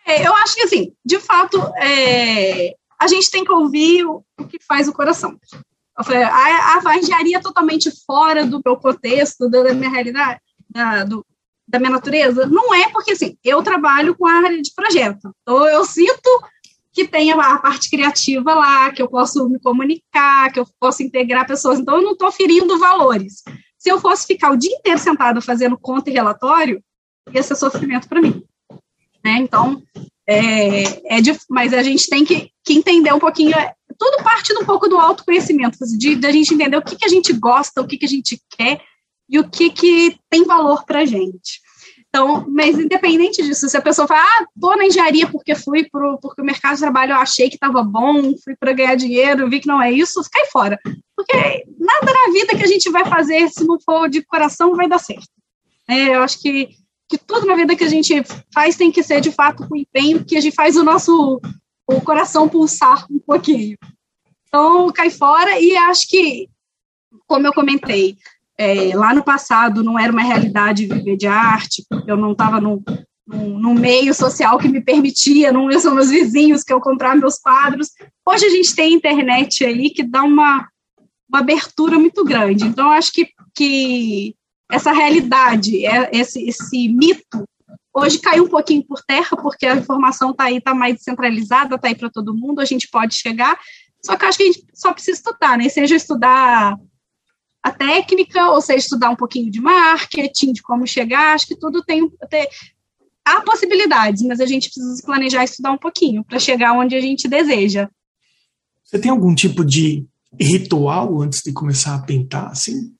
é, 0.04 0.28
eu 0.28 0.34
acho 0.38 0.56
que, 0.56 0.64
assim, 0.64 0.94
de 1.06 1.20
fato, 1.20 1.62
é, 1.78 2.74
a 3.00 3.08
gente 3.08 3.30
tem 3.30 3.46
que 3.46 3.52
ouvir 3.52 4.04
o, 4.04 4.24
que 4.50 4.58
faz 4.68 4.88
o 4.88 4.94
coração. 4.94 5.38
Falei, 6.04 6.24
a, 6.24 6.82
a, 6.84 6.98
engenharia 6.98 7.38
é 7.38 7.40
totalmente 7.42 7.92
fora 8.04 8.44
do 8.44 8.60
meu 8.66 8.76
contexto, 8.76 9.48
da, 9.48 9.76
minha 9.76 9.92
realidade, 9.92 10.42
da, 10.68 11.04
do, 11.04 11.24
da 11.68 11.78
minha 11.78 11.92
natureza. 11.92 12.48
Não 12.48 12.74
é 12.74 12.90
porque, 12.90 13.12
assim, 13.12 13.38
eu 13.44 13.62
trabalho 13.62 14.16
com 14.16 14.26
a 14.26 14.34
área 14.34 14.60
de 14.60 14.74
projeto. 14.74 15.32
Então, 15.44 15.68
eu 15.68 15.86
sinto 15.86 16.44
que 16.94 17.08
tem 17.08 17.32
a 17.32 17.58
parte 17.58 17.90
criativa 17.90 18.54
lá, 18.54 18.92
que 18.92 19.02
eu 19.02 19.10
posso 19.10 19.48
me 19.48 19.60
comunicar, 19.60 20.52
que 20.52 20.60
eu 20.60 20.68
posso 20.80 21.02
integrar 21.04 21.48
pessoas. 21.48 21.80
Então, 21.80 21.98
eu 21.98 22.04
não 22.04 22.12
estou 22.12 22.32
ferindo 22.32 22.78
valores. 22.78 23.44
Se 23.78 23.90
eu 23.90 24.00
fosse 24.00 24.28
ficar 24.28 24.52
o 24.52 24.58
dia 24.58 24.76
inteiro 24.76 25.00
sentado 25.00 25.42
fazendo 25.42 25.78
conta 25.78 26.10
e 26.10 26.14
relatório, 26.14 26.84
ia 27.34 27.42
ser 27.42 27.56
sofrimento 27.56 28.10
para 28.10 28.22
mim 28.22 28.44
né? 29.24 29.38
Então, 29.38 29.82
é, 30.28 31.18
é 31.18 31.22
de, 31.22 31.38
mas 31.50 31.74
a 31.74 31.84
gente 31.84 32.08
tem 32.08 32.26
que, 32.26 32.50
que 32.64 32.74
entender 32.74 33.14
um 33.14 33.20
pouquinho, 33.20 33.56
é, 33.56 33.74
tudo 33.98 34.24
parte 34.24 34.54
um 34.54 34.66
pouco 34.66 34.88
do 34.88 34.98
autoconhecimento, 34.98 35.78
de, 35.98 36.16
de 36.16 36.28
a 36.28 36.32
gente 36.32 36.54
entender 36.54 36.78
o 36.78 36.82
que, 36.82 36.96
que 36.96 37.06
a 37.06 37.10
gente 37.10 37.32
gosta, 37.34 37.82
o 37.82 37.88
que, 37.88 37.98
que 37.98 38.06
a 38.06 38.10
gente 38.10 38.42
quer 38.58 38.82
e 39.30 39.40
o 39.40 39.50
que, 39.50 39.70
que 39.70 40.18
tem 40.30 40.46
valor 40.46 40.84
para 40.86 41.00
a 41.00 41.06
gente. 41.06 41.61
Então, 42.14 42.46
mas 42.50 42.78
independente 42.78 43.42
disso, 43.42 43.70
se 43.70 43.78
a 43.78 43.82
pessoa 43.82 44.06
fala, 44.06 44.22
ah, 44.22 44.46
tô 44.60 44.76
na 44.76 44.86
engenharia 44.86 45.28
porque 45.28 45.56
fui 45.56 45.88
pro, 45.90 46.20
porque 46.22 46.42
o 46.42 46.46
mercado 46.46 46.74
de 46.74 46.82
trabalho 46.82 47.14
eu 47.14 47.18
achei 47.18 47.48
que 47.48 47.56
estava 47.56 47.82
bom, 47.84 48.36
fui 48.44 48.54
para 48.60 48.74
ganhar 48.74 48.96
dinheiro, 48.96 49.50
vi 49.50 49.62
que 49.62 49.68
não 49.68 49.82
é 49.82 49.90
isso, 49.92 50.22
cai 50.30 50.46
fora. 50.48 50.78
Porque 51.16 51.66
nada 51.80 52.12
na 52.14 52.34
vida 52.34 52.58
que 52.58 52.64
a 52.64 52.68
gente 52.68 52.90
vai 52.90 53.06
fazer, 53.06 53.48
se 53.48 53.64
não 53.64 53.80
for 53.80 54.10
de 54.10 54.22
coração, 54.24 54.76
vai 54.76 54.90
dar 54.90 55.00
certo. 55.00 55.30
É, 55.88 56.16
eu 56.16 56.22
acho 56.22 56.42
que 56.42 56.70
que 57.12 57.18
tudo 57.18 57.46
na 57.46 57.56
vida 57.56 57.76
que 57.76 57.84
a 57.84 57.90
gente 57.90 58.24
faz 58.54 58.78
tem 58.78 58.90
que 58.90 59.04
ser 59.04 59.20
de 59.20 59.32
fato 59.32 59.68
com 59.68 59.76
empenho, 59.76 60.24
que 60.24 60.38
a 60.38 60.40
gente 60.40 60.56
faz 60.56 60.78
o 60.78 60.84
nosso 60.84 61.42
o 61.86 62.00
coração 62.00 62.48
pulsar 62.48 63.06
um 63.12 63.20
pouquinho. 63.20 63.78
Então, 64.48 64.90
cai 64.94 65.10
fora 65.10 65.60
e 65.60 65.76
acho 65.76 66.08
que, 66.08 66.50
como 67.28 67.46
eu 67.46 67.54
comentei, 67.54 68.16
é, 68.62 68.96
lá 68.96 69.12
no 69.12 69.24
passado 69.24 69.84
não 69.84 69.98
era 69.98 70.14
uma 70.14 70.22
realidade 70.22 70.86
viver 70.86 71.18
de 71.18 71.26
arte, 71.26 71.84
eu 72.06 72.16
não 72.16 72.34
estava 72.34 72.62
no, 72.62 72.84
no, 73.26 73.60
no, 73.60 73.74
meio 73.74 74.14
social 74.14 74.60
que 74.60 74.68
me 74.68 74.80
permitia, 74.80 75.52
não 75.52 75.72
são 75.80 75.96
meus 75.96 76.12
vizinhos 76.12 76.64
que 76.64 76.72
eu 76.72 76.80
comprar 76.80 77.16
meus 77.16 77.40
quadros. 77.40 77.90
Hoje 78.24 78.46
a 78.46 78.50
gente 78.50 78.76
tem 78.76 78.94
internet 78.94 79.66
aí 79.66 79.90
que 79.90 80.04
dá 80.04 80.22
uma, 80.22 80.70
uma 81.28 81.40
abertura 81.40 81.98
muito 81.98 82.24
grande. 82.24 82.66
Então, 82.66 82.92
acho 82.92 83.12
que, 83.12 83.30
que 83.56 84.36
essa 84.72 84.92
realidade, 84.92 85.84
é, 85.84 86.12
esse, 86.14 86.48
esse 86.48 86.88
mito, 86.88 87.44
hoje 87.92 88.20
caiu 88.20 88.44
um 88.44 88.50
pouquinho 88.50 88.86
por 88.86 89.02
terra, 89.02 89.36
porque 89.42 89.66
a 89.66 89.76
informação 89.76 90.30
está 90.30 90.44
aí, 90.44 90.58
está 90.58 90.76
mais 90.76 90.98
descentralizada, 90.98 91.78
está 91.78 91.88
aí 91.88 91.96
para 91.96 92.12
todo 92.12 92.38
mundo, 92.38 92.62
a 92.62 92.66
gente 92.66 92.88
pode 92.92 93.16
chegar, 93.16 93.58
só 94.06 94.16
que 94.16 94.26
acho 94.26 94.38
que 94.38 94.44
a 94.44 94.52
gente 94.52 94.66
só 94.72 94.94
precisa 94.94 95.18
estudar, 95.18 95.58
né? 95.58 95.68
Seja 95.68 95.96
estudar 95.96 96.78
a 97.64 97.72
técnica, 97.72 98.50
ou 98.52 98.62
seja, 98.62 98.80
estudar 98.80 99.10
um 99.10 99.16
pouquinho 99.16 99.52
de 99.52 99.62
marketing, 99.62 100.54
de 100.54 100.62
como 100.62 100.88
chegar, 100.88 101.36
acho 101.36 101.48
que 101.48 101.56
tudo 101.56 101.84
tem, 101.84 102.10
tem 102.30 102.48
há 103.24 103.42
possibilidades, 103.42 104.24
mas 104.24 104.40
a 104.40 104.46
gente 104.46 104.70
precisa 104.70 104.96
se 104.96 105.04
planejar 105.04 105.42
e 105.42 105.46
estudar 105.46 105.72
um 105.72 105.78
pouquinho 105.78 106.24
para 106.24 106.40
chegar 106.40 106.74
onde 106.74 106.96
a 106.96 107.02
gente 107.02 107.28
deseja. 107.28 107.90
Você 108.84 109.00
tem 109.00 109.12
algum 109.12 109.34
tipo 109.34 109.64
de 109.64 110.06
ritual 110.40 111.22
antes 111.22 111.42
de 111.44 111.54
começar 111.54 111.96
a 111.96 112.02
pintar, 112.02 112.52
assim? 112.52 112.94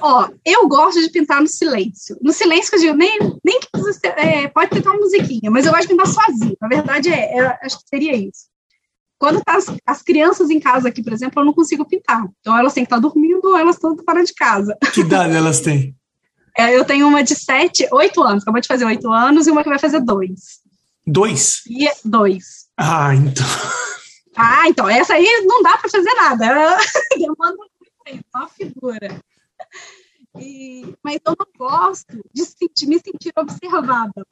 Ó, 0.00 0.28
eu 0.44 0.68
gosto 0.68 1.00
de 1.00 1.10
pintar 1.10 1.40
no 1.40 1.48
silêncio. 1.48 2.18
No 2.20 2.32
silêncio, 2.32 2.70
que 2.70 2.76
eu 2.76 2.80
digo, 2.80 2.96
nem, 2.96 3.18
nem 3.42 3.60
que 3.60 3.68
é, 4.08 4.48
pode 4.48 4.70
pintar 4.70 4.92
uma 4.92 5.00
musiquinha, 5.00 5.50
mas 5.50 5.64
eu 5.64 5.72
gosto 5.72 5.88
de 5.88 5.88
pintar 5.88 6.06
sozinho. 6.06 6.56
Na 6.60 6.68
verdade, 6.68 7.08
é, 7.08 7.38
é 7.38 7.58
acho 7.62 7.78
que 7.78 7.88
seria 7.88 8.14
isso. 8.14 8.46
Quando 9.18 9.42
tá 9.42 9.56
as, 9.56 9.66
as, 9.86 10.02
crianças 10.02 10.50
em 10.50 10.60
casa 10.60 10.88
aqui, 10.88 11.02
por 11.02 11.12
exemplo, 11.12 11.40
eu 11.40 11.46
não 11.46 11.52
consigo 11.52 11.84
pintar. 11.86 12.26
Então 12.40 12.56
elas 12.56 12.74
têm 12.74 12.84
que 12.84 12.86
estar 12.86 13.00
dormindo 13.00 13.44
ou 13.44 13.56
elas 13.56 13.76
estão 13.76 13.96
fora 14.04 14.22
de 14.22 14.34
casa. 14.34 14.76
Que 14.92 15.00
idade 15.00 15.34
elas 15.34 15.60
têm? 15.60 15.96
É, 16.56 16.76
eu 16.76 16.84
tenho 16.84 17.06
uma 17.06 17.22
de 17.22 17.34
sete, 17.34 17.86
oito 17.92 18.22
anos, 18.22 18.42
acabou 18.42 18.60
de 18.60 18.68
fazer 18.68 18.86
oito 18.86 19.12
anos, 19.12 19.46
e 19.46 19.50
uma 19.50 19.62
que 19.62 19.68
vai 19.68 19.78
fazer 19.78 20.00
dois. 20.00 20.60
Dois? 21.06 21.62
E 21.66 21.86
dois. 22.04 22.66
Ah, 22.76 23.14
então. 23.14 23.44
Ah, 24.36 24.68
então, 24.68 24.88
essa 24.88 25.14
aí 25.14 25.44
não 25.46 25.62
dá 25.62 25.78
para 25.78 25.88
fazer 25.88 26.12
nada. 26.14 26.46
Demanda 27.16 27.56
muito 27.56 27.92
tempo, 28.04 28.24
uma 28.34 28.48
figura. 28.48 29.22
E, 30.38 30.94
mas 31.02 31.18
eu 31.24 31.34
não 31.38 31.46
gosto 31.58 32.22
de 32.34 32.44
sentir, 32.44 32.86
me 32.86 32.98
sentir 32.98 33.32
observada. 33.36 34.26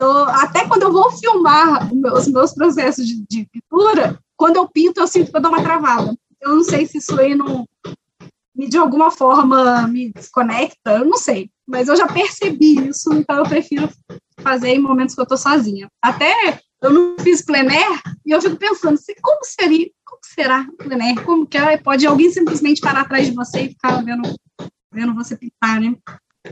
Até 0.00 0.66
quando 0.66 0.82
eu 0.82 0.92
vou 0.92 1.10
filmar 1.12 1.88
os 2.14 2.26
meus 2.26 2.52
processos 2.52 3.06
de, 3.06 3.24
de, 3.28 3.46
pintura, 3.46 4.18
quando 4.36 4.56
eu 4.56 4.68
pinto, 4.68 5.00
eu 5.00 5.06
sinto 5.06 5.30
que 5.30 5.36
eu 5.36 5.40
dou 5.40 5.52
uma 5.52 5.62
travada. 5.62 6.16
Eu 6.40 6.56
não 6.56 6.64
sei 6.64 6.86
se 6.86 6.98
isso 6.98 7.18
aí 7.20 7.34
não, 7.34 7.66
me, 8.54 8.68
de 8.68 8.76
alguma 8.76 9.10
forma 9.10 9.86
me 9.86 10.12
desconecta, 10.12 10.98
eu 10.98 11.04
não 11.04 11.16
sei. 11.16 11.50
Mas 11.66 11.88
eu 11.88 11.96
já 11.96 12.06
percebi 12.06 12.88
isso, 12.88 13.12
então 13.14 13.36
eu 13.36 13.44
prefiro 13.44 13.88
fazer 14.40 14.70
em 14.70 14.80
momentos 14.80 15.14
que 15.14 15.20
eu 15.20 15.24
estou 15.24 15.38
sozinha. 15.38 15.88
Até 16.02 16.60
eu 16.82 16.92
não 16.92 17.16
fiz 17.20 17.42
plein 17.42 17.68
air, 17.68 18.02
e 18.26 18.32
eu 18.32 18.42
fico 18.42 18.56
pensando, 18.56 18.98
como 19.22 19.44
seria, 19.44 19.88
como 20.04 20.20
será 20.24 20.66
plein 20.78 21.00
air? 21.00 21.24
Como 21.24 21.46
que 21.46 21.56
é? 21.56 21.76
Pode 21.76 22.06
alguém 22.06 22.30
simplesmente 22.30 22.80
parar 22.80 23.02
atrás 23.02 23.26
de 23.26 23.34
você 23.34 23.62
e 23.62 23.68
ficar 23.68 24.04
vendo, 24.04 24.22
vendo 24.92 25.14
você 25.14 25.36
pintar, 25.36 25.80
né? 25.80 25.94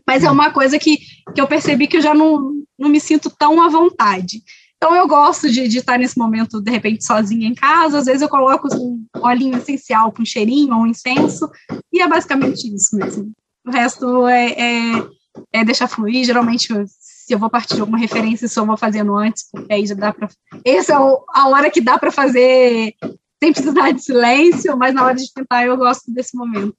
Mas 0.06 0.24
é 0.24 0.30
uma 0.30 0.50
coisa 0.50 0.78
que, 0.78 0.98
que 1.34 1.40
eu 1.40 1.46
percebi 1.46 1.86
que 1.86 1.96
eu 1.96 2.02
já 2.02 2.14
não, 2.14 2.52
não 2.78 2.88
me 2.88 3.00
sinto 3.00 3.30
tão 3.30 3.60
à 3.60 3.68
vontade. 3.68 4.42
Então 4.76 4.96
eu 4.96 5.06
gosto 5.06 5.50
de, 5.50 5.68
de 5.68 5.78
estar 5.78 5.98
nesse 5.98 6.16
momento, 6.18 6.60
de 6.60 6.70
repente, 6.70 7.04
sozinha 7.04 7.46
em 7.46 7.54
casa. 7.54 7.98
Às 7.98 8.06
vezes 8.06 8.22
eu 8.22 8.28
coloco 8.28 8.68
um 8.74 9.04
olhinho 9.20 9.58
essencial 9.58 10.10
com 10.10 10.22
um 10.22 10.26
cheirinho 10.26 10.74
ou 10.74 10.82
um 10.82 10.86
incenso, 10.86 11.50
e 11.92 12.00
é 12.00 12.08
basicamente 12.08 12.72
isso 12.74 12.96
mesmo. 12.96 13.30
O 13.66 13.70
resto 13.70 14.26
é, 14.26 14.52
é, 14.52 15.08
é 15.52 15.64
deixar 15.64 15.86
fluir. 15.86 16.24
Geralmente, 16.24 16.72
se 16.86 17.34
eu 17.34 17.38
vou 17.38 17.50
partir 17.50 17.74
de 17.74 17.80
alguma 17.82 17.98
referência, 17.98 18.46
isso 18.46 18.58
eu 18.58 18.64
vou 18.64 18.76
fazendo 18.76 19.14
antes, 19.16 19.50
porque 19.52 19.70
aí 19.70 19.86
já 19.86 19.94
dá 19.94 20.14
para. 20.14 20.28
Essa 20.64 20.94
é 20.94 20.96
a 20.96 21.48
hora 21.48 21.70
que 21.70 21.82
dá 21.82 21.98
para 21.98 22.10
fazer 22.10 22.94
sem 23.42 23.52
precisar 23.52 23.90
de 23.92 24.02
silêncio, 24.02 24.76
mas 24.78 24.94
na 24.94 25.04
hora 25.04 25.14
de 25.14 25.30
pintar 25.34 25.66
eu 25.66 25.76
gosto 25.76 26.10
desse 26.12 26.36
momento. 26.36 26.76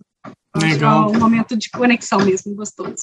Legal. 0.56 1.14
É 1.14 1.18
um 1.18 1.20
momento 1.20 1.58
de 1.58 1.70
conexão 1.70 2.20
mesmo, 2.24 2.56
gostoso. 2.56 2.96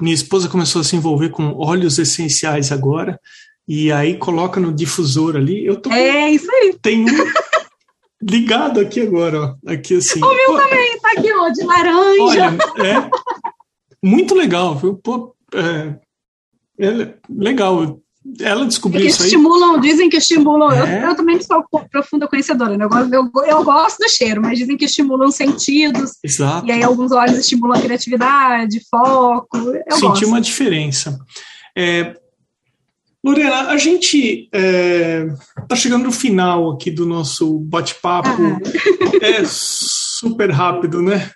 Minha 0.00 0.14
esposa 0.14 0.48
começou 0.48 0.80
a 0.80 0.84
se 0.84 0.96
envolver 0.96 1.30
com 1.30 1.52
óleos 1.54 1.98
essenciais 1.98 2.70
agora, 2.70 3.18
e 3.66 3.90
aí 3.90 4.16
coloca 4.16 4.60
no 4.60 4.72
difusor 4.72 5.36
ali. 5.36 5.64
Eu 5.64 5.80
tô 5.80 5.90
É 5.92 6.30
isso 6.30 6.50
aí. 6.50 6.76
Tem 6.80 7.04
um 7.04 7.32
ligado 8.22 8.80
aqui 8.80 9.00
agora, 9.00 9.40
ó. 9.40 9.70
Aqui 9.70 9.96
assim. 9.96 10.22
O 10.22 10.34
meu 10.34 10.46
pô, 10.46 10.58
também, 10.58 11.00
tá 11.00 11.10
aqui, 11.12 11.32
ó, 11.32 11.48
de 11.48 11.62
laranja. 11.62 12.22
Olha, 12.22 12.58
é 12.84 13.10
muito 14.02 14.34
legal, 14.34 14.76
viu? 14.76 14.96
Pô, 14.96 15.34
é, 15.54 15.98
é 16.78 17.14
legal. 17.28 18.00
Ela 18.38 18.66
descobriu 18.66 19.06
isso 19.06 19.22
aí. 19.22 19.28
estimulam, 19.28 19.80
dizem 19.80 20.08
que 20.08 20.16
estimulam. 20.16 20.70
É. 20.70 21.04
Eu, 21.04 21.08
eu, 21.08 21.14
também 21.16 21.40
sou 21.40 21.64
profunda 21.90 22.28
conhecedora, 22.28 22.76
né? 22.76 22.84
Eu, 22.84 22.90
eu, 23.12 23.30
eu, 23.46 23.64
gosto 23.64 23.98
do 23.98 24.08
cheiro, 24.08 24.40
mas 24.42 24.58
dizem 24.58 24.76
que 24.76 24.84
estimulam 24.84 25.30
sentidos. 25.30 26.12
Exato. 26.22 26.66
E 26.66 26.72
aí 26.72 26.82
alguns 26.82 27.12
óleos 27.12 27.38
estimulam 27.38 27.78
a 27.78 27.82
criatividade, 27.82 28.80
foco. 28.90 29.56
Eu 29.56 29.96
Senti 29.96 30.06
gosto. 30.06 30.26
uma 30.26 30.40
diferença. 30.40 31.18
É, 31.76 32.14
Lorena, 33.22 33.68
a 33.68 33.76
gente 33.76 34.48
está 34.52 34.58
é, 34.58 35.26
tá 35.68 35.76
chegando 35.76 36.04
no 36.04 36.12
final 36.12 36.70
aqui 36.70 36.90
do 36.90 37.04
nosso 37.04 37.58
bate-papo. 37.58 38.28
Ah. 38.28 38.60
É 39.22 39.42
super 39.44 40.50
rápido, 40.50 41.02
né? 41.02 41.30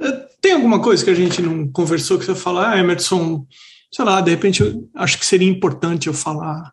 É, 0.00 0.10
tem 0.40 0.52
alguma 0.52 0.80
coisa 0.80 1.04
que 1.04 1.10
a 1.10 1.14
gente 1.14 1.42
não 1.42 1.68
conversou 1.68 2.18
que 2.18 2.24
você 2.24 2.34
fala, 2.34 2.70
ah, 2.70 2.78
Emerson, 2.78 3.46
sei 3.92 4.04
lá, 4.04 4.20
de 4.20 4.30
repente 4.30 4.62
eu 4.62 4.88
acho 4.94 5.18
que 5.18 5.26
seria 5.26 5.48
importante 5.48 6.06
eu 6.06 6.14
falar. 6.14 6.72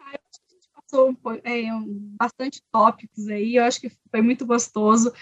Ah, 0.00 0.06
a 0.06 0.52
gente 0.52 0.68
passou 0.74 1.16
é, 1.44 1.64
bastante 2.18 2.62
tópicos 2.72 3.28
aí, 3.28 3.56
eu 3.56 3.64
acho 3.64 3.80
que 3.80 3.92
foi 4.10 4.22
muito 4.22 4.46
gostoso. 4.46 5.12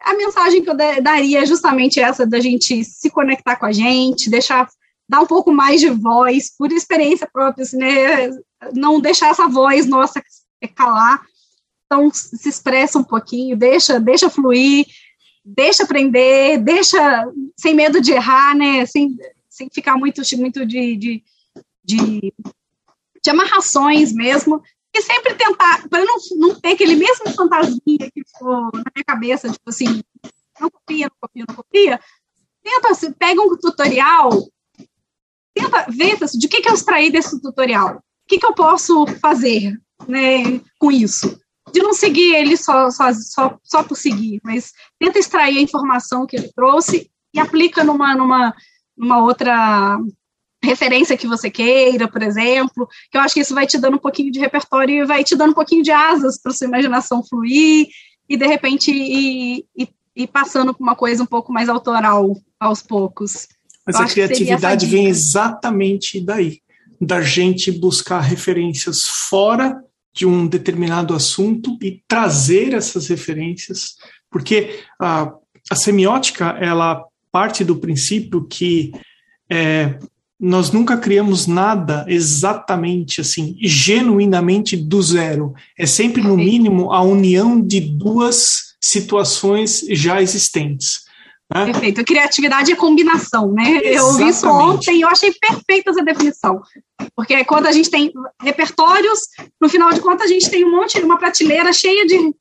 A 0.00 0.14
mensagem 0.14 0.62
que 0.62 0.68
eu 0.68 0.76
daria 0.76 1.42
é 1.42 1.46
justamente 1.46 2.00
essa 2.00 2.26
da 2.26 2.40
gente 2.40 2.84
se 2.84 3.08
conectar 3.08 3.56
com 3.56 3.66
a 3.66 3.72
gente, 3.72 4.28
deixar 4.28 4.68
dar 5.08 5.20
um 5.20 5.26
pouco 5.26 5.52
mais 5.52 5.80
de 5.80 5.90
voz, 5.90 6.56
por 6.56 6.72
experiência 6.72 7.28
própria, 7.30 7.62
assim, 7.62 7.76
né? 7.76 8.30
não 8.72 9.00
deixar 9.00 9.28
essa 9.28 9.46
voz 9.46 9.86
nossa 9.86 10.22
calar. 10.74 11.22
Então, 11.86 12.10
se 12.12 12.48
expressa 12.48 12.98
um 12.98 13.04
pouquinho, 13.04 13.56
deixa, 13.56 14.00
deixa 14.00 14.30
fluir, 14.30 14.86
deixa 15.44 15.82
aprender, 15.82 16.58
deixa 16.58 17.26
sem 17.56 17.74
medo 17.74 18.00
de 18.00 18.12
errar, 18.12 18.56
né? 18.56 18.80
Sem 19.52 19.68
ficar 19.70 19.96
muito, 19.96 20.22
muito 20.38 20.64
de, 20.64 20.96
de, 20.96 21.24
de, 21.84 22.34
de 23.22 23.30
amarrações 23.30 24.12
mesmo. 24.12 24.62
E 24.94 25.02
sempre 25.02 25.34
tentar, 25.34 25.88
para 25.88 26.04
não, 26.04 26.16
não 26.36 26.60
ter 26.60 26.72
aquele 26.72 26.96
mesmo 26.96 27.30
fantasminha 27.34 28.10
que 28.12 28.24
ficou 28.26 28.70
na 28.74 28.90
minha 28.94 29.04
cabeça, 29.06 29.50
tipo 29.50 29.68
assim, 29.68 30.02
não 30.60 30.70
copia, 30.70 31.06
não 31.06 31.16
copia, 31.20 31.44
não 31.48 31.54
copia. 31.54 32.00
Tenta, 32.62 32.88
assim, 32.90 33.12
pega 33.12 33.42
um 33.42 33.56
tutorial 33.56 34.30
tenta 35.54 35.86
ver 35.88 36.18
de 36.38 36.48
que, 36.48 36.60
que 36.60 36.68
eu 36.68 36.74
extraí 36.74 37.10
desse 37.10 37.40
tutorial. 37.40 37.96
O 37.96 38.28
que, 38.28 38.38
que 38.38 38.46
eu 38.46 38.54
posso 38.54 39.06
fazer 39.20 39.78
né, 40.08 40.60
com 40.78 40.90
isso? 40.90 41.38
De 41.72 41.80
não 41.80 41.92
seguir 41.92 42.34
ele 42.34 42.56
só, 42.56 42.90
só, 42.90 43.12
só, 43.12 43.58
só 43.62 43.82
por 43.82 43.96
seguir, 43.96 44.40
mas 44.42 44.72
tenta 44.98 45.18
extrair 45.18 45.58
a 45.58 45.62
informação 45.62 46.26
que 46.26 46.36
ele 46.36 46.50
trouxe 46.54 47.10
e 47.34 47.40
aplica 47.40 47.84
numa, 47.84 48.14
numa, 48.14 48.54
numa 49.02 49.20
outra 49.20 49.98
referência 50.62 51.16
que 51.16 51.26
você 51.26 51.50
queira, 51.50 52.06
por 52.06 52.22
exemplo, 52.22 52.88
que 53.10 53.18
eu 53.18 53.20
acho 53.20 53.34
que 53.34 53.40
isso 53.40 53.54
vai 53.54 53.66
te 53.66 53.76
dando 53.76 53.96
um 53.96 54.00
pouquinho 54.00 54.30
de 54.30 54.38
repertório 54.38 55.02
e 55.02 55.06
vai 55.06 55.24
te 55.24 55.34
dando 55.34 55.50
um 55.50 55.54
pouquinho 55.54 55.82
de 55.82 55.90
asas 55.90 56.40
para 56.40 56.52
sua 56.52 56.68
imaginação 56.68 57.24
fluir 57.24 57.88
e 58.28 58.36
de 58.36 58.46
repente 58.46 58.92
ir, 58.92 59.64
ir, 59.76 59.88
ir 60.14 60.26
passando 60.28 60.72
para 60.72 60.82
uma 60.82 60.94
coisa 60.94 61.24
um 61.24 61.26
pouco 61.26 61.52
mais 61.52 61.68
autoral 61.68 62.36
aos 62.60 62.80
poucos. 62.80 63.48
Mas 63.84 63.96
a 63.96 64.06
criatividade 64.06 64.86
vem 64.86 65.08
exatamente 65.08 66.20
daí, 66.20 66.60
da 67.00 67.20
gente 67.20 67.72
buscar 67.72 68.20
referências 68.20 69.02
fora 69.28 69.82
de 70.14 70.24
um 70.24 70.46
determinado 70.46 71.12
assunto 71.12 71.76
e 71.82 72.00
trazer 72.06 72.74
essas 72.74 73.08
referências, 73.08 73.96
porque 74.30 74.84
a, 75.00 75.32
a 75.68 75.74
semiótica 75.74 76.56
ela 76.60 77.02
parte 77.32 77.64
do 77.64 77.76
princípio 77.76 78.44
que 78.44 78.92
é, 79.50 79.98
nós 80.38 80.70
nunca 80.70 80.96
criamos 80.96 81.46
nada 81.46 82.04
exatamente 82.08 83.20
assim, 83.20 83.56
genuinamente 83.62 84.76
do 84.76 85.00
zero. 85.00 85.54
É 85.78 85.86
sempre, 85.86 86.22
no 86.22 86.36
mínimo, 86.36 86.92
a 86.92 87.00
união 87.00 87.60
de 87.60 87.80
duas 87.80 88.74
situações 88.80 89.84
já 89.90 90.20
existentes. 90.20 91.04
Perfeito. 91.48 92.04
Criatividade 92.04 92.72
é 92.72 92.76
combinação, 92.76 93.52
né? 93.52 93.62
Exatamente. 93.62 93.96
Eu 93.96 94.12
vi 94.14 94.28
isso 94.28 94.48
ontem 94.48 94.96
e 94.96 95.00
eu 95.02 95.08
achei 95.08 95.32
perfeita 95.32 95.90
essa 95.90 96.02
definição. 96.02 96.60
Porque 97.14 97.44
quando 97.44 97.66
a 97.66 97.72
gente 97.72 97.90
tem 97.90 98.10
repertórios, 98.40 99.20
no 99.60 99.68
final 99.68 99.92
de 99.92 100.00
contas 100.00 100.26
a 100.26 100.32
gente 100.32 100.50
tem 100.50 100.64
um 100.64 100.70
monte, 100.70 100.98
uma 101.00 101.18
prateleira 101.18 101.72
cheia 101.72 102.06
de, 102.06 102.34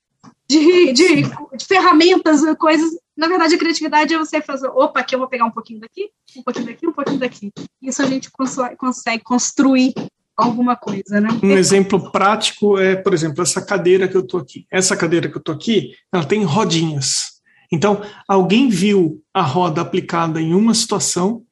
de, 0.49 0.93
de, 0.93 1.21
de 1.23 1.65
ferramentas, 1.67 2.41
coisas. 2.57 2.89
Na 3.21 3.27
verdade, 3.27 3.53
a 3.53 3.57
criatividade 3.59 4.15
é 4.15 4.17
você 4.17 4.41
fazer, 4.41 4.67
opa, 4.69 4.99
aqui 4.99 5.13
eu 5.13 5.19
vou 5.19 5.27
pegar 5.27 5.45
um 5.45 5.51
pouquinho 5.51 5.79
daqui, 5.79 6.09
um 6.35 6.41
pouquinho 6.41 6.65
daqui, 6.65 6.87
um 6.87 6.91
pouquinho 6.91 7.19
daqui. 7.19 7.51
Isso 7.79 8.01
a 8.01 8.05
gente 8.07 8.31
consegue 8.31 9.23
construir 9.23 9.93
alguma 10.35 10.75
coisa, 10.75 11.21
né? 11.21 11.29
Um 11.43 11.51
exemplo 11.51 12.11
prático 12.11 12.79
é, 12.79 12.95
por 12.95 13.13
exemplo, 13.13 13.43
essa 13.43 13.63
cadeira 13.63 14.07
que 14.07 14.17
eu 14.17 14.21
estou 14.21 14.39
aqui. 14.39 14.65
Essa 14.71 14.97
cadeira 14.97 15.29
que 15.29 15.37
eu 15.37 15.39
estou 15.39 15.53
aqui, 15.53 15.91
ela 16.11 16.25
tem 16.25 16.43
rodinhas. 16.43 17.33
Então, 17.71 18.01
alguém 18.27 18.69
viu 18.69 19.23
a 19.31 19.43
roda 19.43 19.81
aplicada 19.81 20.41
em 20.41 20.55
uma 20.55 20.73
situação 20.73 21.43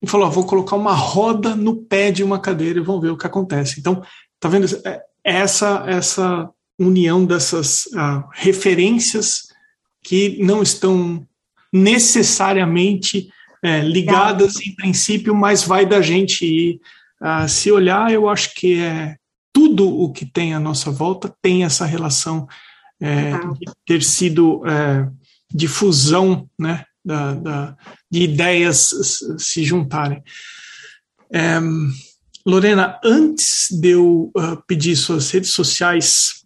e 0.00 0.06
falou: 0.06 0.30
vou 0.30 0.46
colocar 0.46 0.76
uma 0.76 0.94
roda 0.94 1.56
no 1.56 1.74
pé 1.74 2.12
de 2.12 2.22
uma 2.22 2.38
cadeira 2.38 2.78
e 2.78 2.84
vamos 2.84 3.02
ver 3.02 3.10
o 3.10 3.18
que 3.18 3.26
acontece. 3.26 3.80
Então, 3.80 4.00
tá 4.38 4.48
vendo 4.48 4.66
é, 4.86 5.02
essa 5.24 5.82
essa 5.88 6.48
união 6.78 7.24
dessas 7.24 7.86
uh, 7.86 8.22
referências 8.32 9.52
que 10.04 10.38
não 10.42 10.62
estão 10.62 11.26
necessariamente 11.72 13.28
é, 13.62 13.80
ligadas 13.80 14.60
em 14.60 14.74
princípio, 14.76 15.34
mas 15.34 15.64
vai 15.64 15.86
da 15.86 16.00
gente 16.00 16.44
ir. 16.44 16.80
Uh, 17.20 17.48
se 17.48 17.72
olhar, 17.72 18.12
eu 18.12 18.28
acho 18.28 18.54
que 18.54 18.78
é 18.78 19.16
tudo 19.50 19.88
o 19.88 20.12
que 20.12 20.26
tem 20.26 20.52
à 20.52 20.60
nossa 20.60 20.90
volta 20.90 21.34
tem 21.40 21.64
essa 21.64 21.86
relação 21.86 22.46
é, 23.00 23.32
de 23.38 23.72
ter 23.86 24.02
sido 24.02 24.62
é, 24.66 25.08
de 25.50 25.66
fusão 25.66 26.48
né, 26.58 26.84
da, 27.04 27.34
da, 27.34 27.76
de 28.10 28.24
ideias 28.24 28.90
se 29.38 29.64
juntarem. 29.64 30.22
É, 31.32 31.58
Lorena, 32.44 33.00
antes 33.02 33.68
de 33.70 33.90
eu 33.90 34.30
uh, 34.36 34.62
pedir 34.66 34.96
suas 34.96 35.30
redes 35.30 35.52
sociais, 35.52 36.43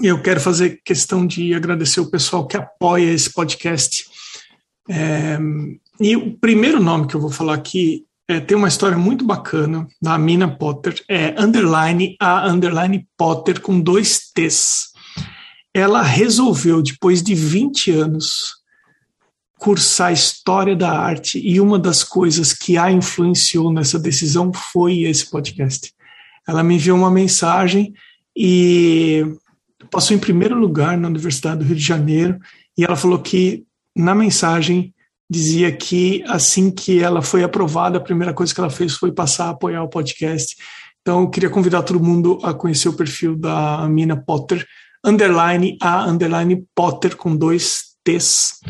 eu 0.00 0.22
quero 0.22 0.40
fazer 0.40 0.80
questão 0.84 1.26
de 1.26 1.54
agradecer 1.54 2.00
o 2.00 2.10
pessoal 2.10 2.46
que 2.46 2.56
apoia 2.56 3.12
esse 3.12 3.32
podcast. 3.32 4.04
É, 4.88 5.38
e 6.00 6.16
o 6.16 6.36
primeiro 6.38 6.80
nome 6.82 7.06
que 7.06 7.14
eu 7.14 7.20
vou 7.20 7.30
falar 7.30 7.54
aqui 7.54 8.04
é, 8.28 8.40
tem 8.40 8.56
uma 8.56 8.68
história 8.68 8.96
muito 8.96 9.24
bacana 9.24 9.86
da 10.00 10.16
Mina 10.18 10.48
Potter, 10.48 11.02
é 11.08 11.34
underline 11.40 12.16
a 12.20 12.48
underline 12.48 13.06
Potter 13.16 13.60
com 13.60 13.80
dois 13.80 14.30
T's 14.32 14.92
ela 15.74 16.02
resolveu, 16.02 16.82
depois 16.82 17.22
de 17.22 17.34
20 17.34 17.90
anos, 17.92 18.56
cursar 19.58 20.12
História 20.12 20.76
da 20.76 20.90
Arte 20.90 21.40
e 21.42 21.60
uma 21.60 21.78
das 21.78 22.04
coisas 22.04 22.52
que 22.52 22.76
a 22.76 22.90
influenciou 22.90 23.72
nessa 23.72 23.98
decisão 23.98 24.52
foi 24.52 25.02
esse 25.02 25.30
podcast. 25.30 25.92
Ela 26.46 26.62
me 26.62 26.74
enviou 26.74 26.98
uma 26.98 27.10
mensagem 27.10 27.94
e 28.36 29.24
passou 29.92 30.16
em 30.16 30.18
primeiro 30.18 30.58
lugar 30.58 30.96
na 30.96 31.06
Universidade 31.06 31.58
do 31.58 31.64
Rio 31.66 31.76
de 31.76 31.82
Janeiro 31.82 32.40
e 32.76 32.82
ela 32.82 32.96
falou 32.96 33.18
que 33.18 33.64
na 33.94 34.14
mensagem 34.14 34.94
dizia 35.30 35.70
que 35.70 36.24
assim 36.26 36.70
que 36.70 37.00
ela 37.00 37.20
foi 37.20 37.44
aprovada, 37.44 37.98
a 37.98 38.02
primeira 38.02 38.32
coisa 38.32 38.54
que 38.54 38.58
ela 38.58 38.70
fez 38.70 38.94
foi 38.94 39.12
passar 39.12 39.46
a 39.46 39.50
apoiar 39.50 39.82
o 39.82 39.88
podcast. 39.88 40.56
Então, 41.02 41.20
eu 41.20 41.30
queria 41.30 41.50
convidar 41.50 41.82
todo 41.82 42.02
mundo 42.02 42.38
a 42.42 42.54
conhecer 42.54 42.88
o 42.88 42.96
perfil 42.96 43.36
da 43.36 43.86
Mina 43.86 44.16
Potter 44.16 44.66
underline 45.04 45.76
a 45.82 46.06
underline 46.06 46.64
Potter 46.74 47.14
com 47.14 47.36
dois 47.36 47.96
T's. 48.02 48.60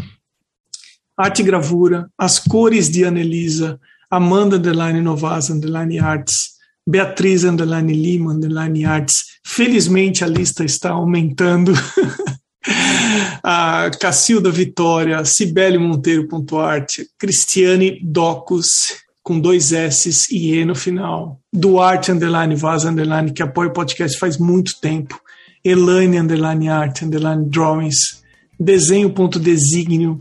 Arte 1.17 1.43
e 1.43 1.45
gravura, 1.45 2.11
as 2.19 2.41
cores 2.41 2.91
de 2.91 3.05
Anelisa, 3.05 3.79
Amanda 4.11 4.57
underline 4.57 5.01
Novas 5.01 5.51
underline 5.51 6.01
Arts, 6.01 6.52
Beatriz 6.87 7.45
underline 7.45 7.93
Lima 7.93 8.33
underline 8.33 8.85
Arts. 8.85 9.25
Felizmente 9.45 10.25
a 10.25 10.27
lista 10.27 10.65
está 10.65 10.91
aumentando. 10.91 11.73
a 13.43 13.91
Cacilda 14.01 14.51
Vitória, 14.51 15.25
Cibele 15.25 15.79
Monteiro.art, 15.79 17.01
Cristiane 17.19 18.01
Docus, 18.03 19.03
com 19.23 19.39
dois 19.39 19.73
S 19.73 20.29
e 20.33 20.55
E 20.55 20.65
no 20.65 20.75
final. 20.75 21.41
Duarte 21.53 22.11
Underline 22.11 22.55
Vaz 22.55 22.85
Underline, 22.85 23.33
que 23.33 23.43
apoia 23.43 23.69
o 23.69 23.73
podcast 23.73 24.19
faz 24.19 24.39
muito 24.39 24.81
tempo. 24.81 25.21
Elaine 25.65 26.19
underline 26.19 26.69
art 26.69 27.03
underline 27.03 27.49
drawings, 27.49 28.23
desenho.designio, 28.59 30.21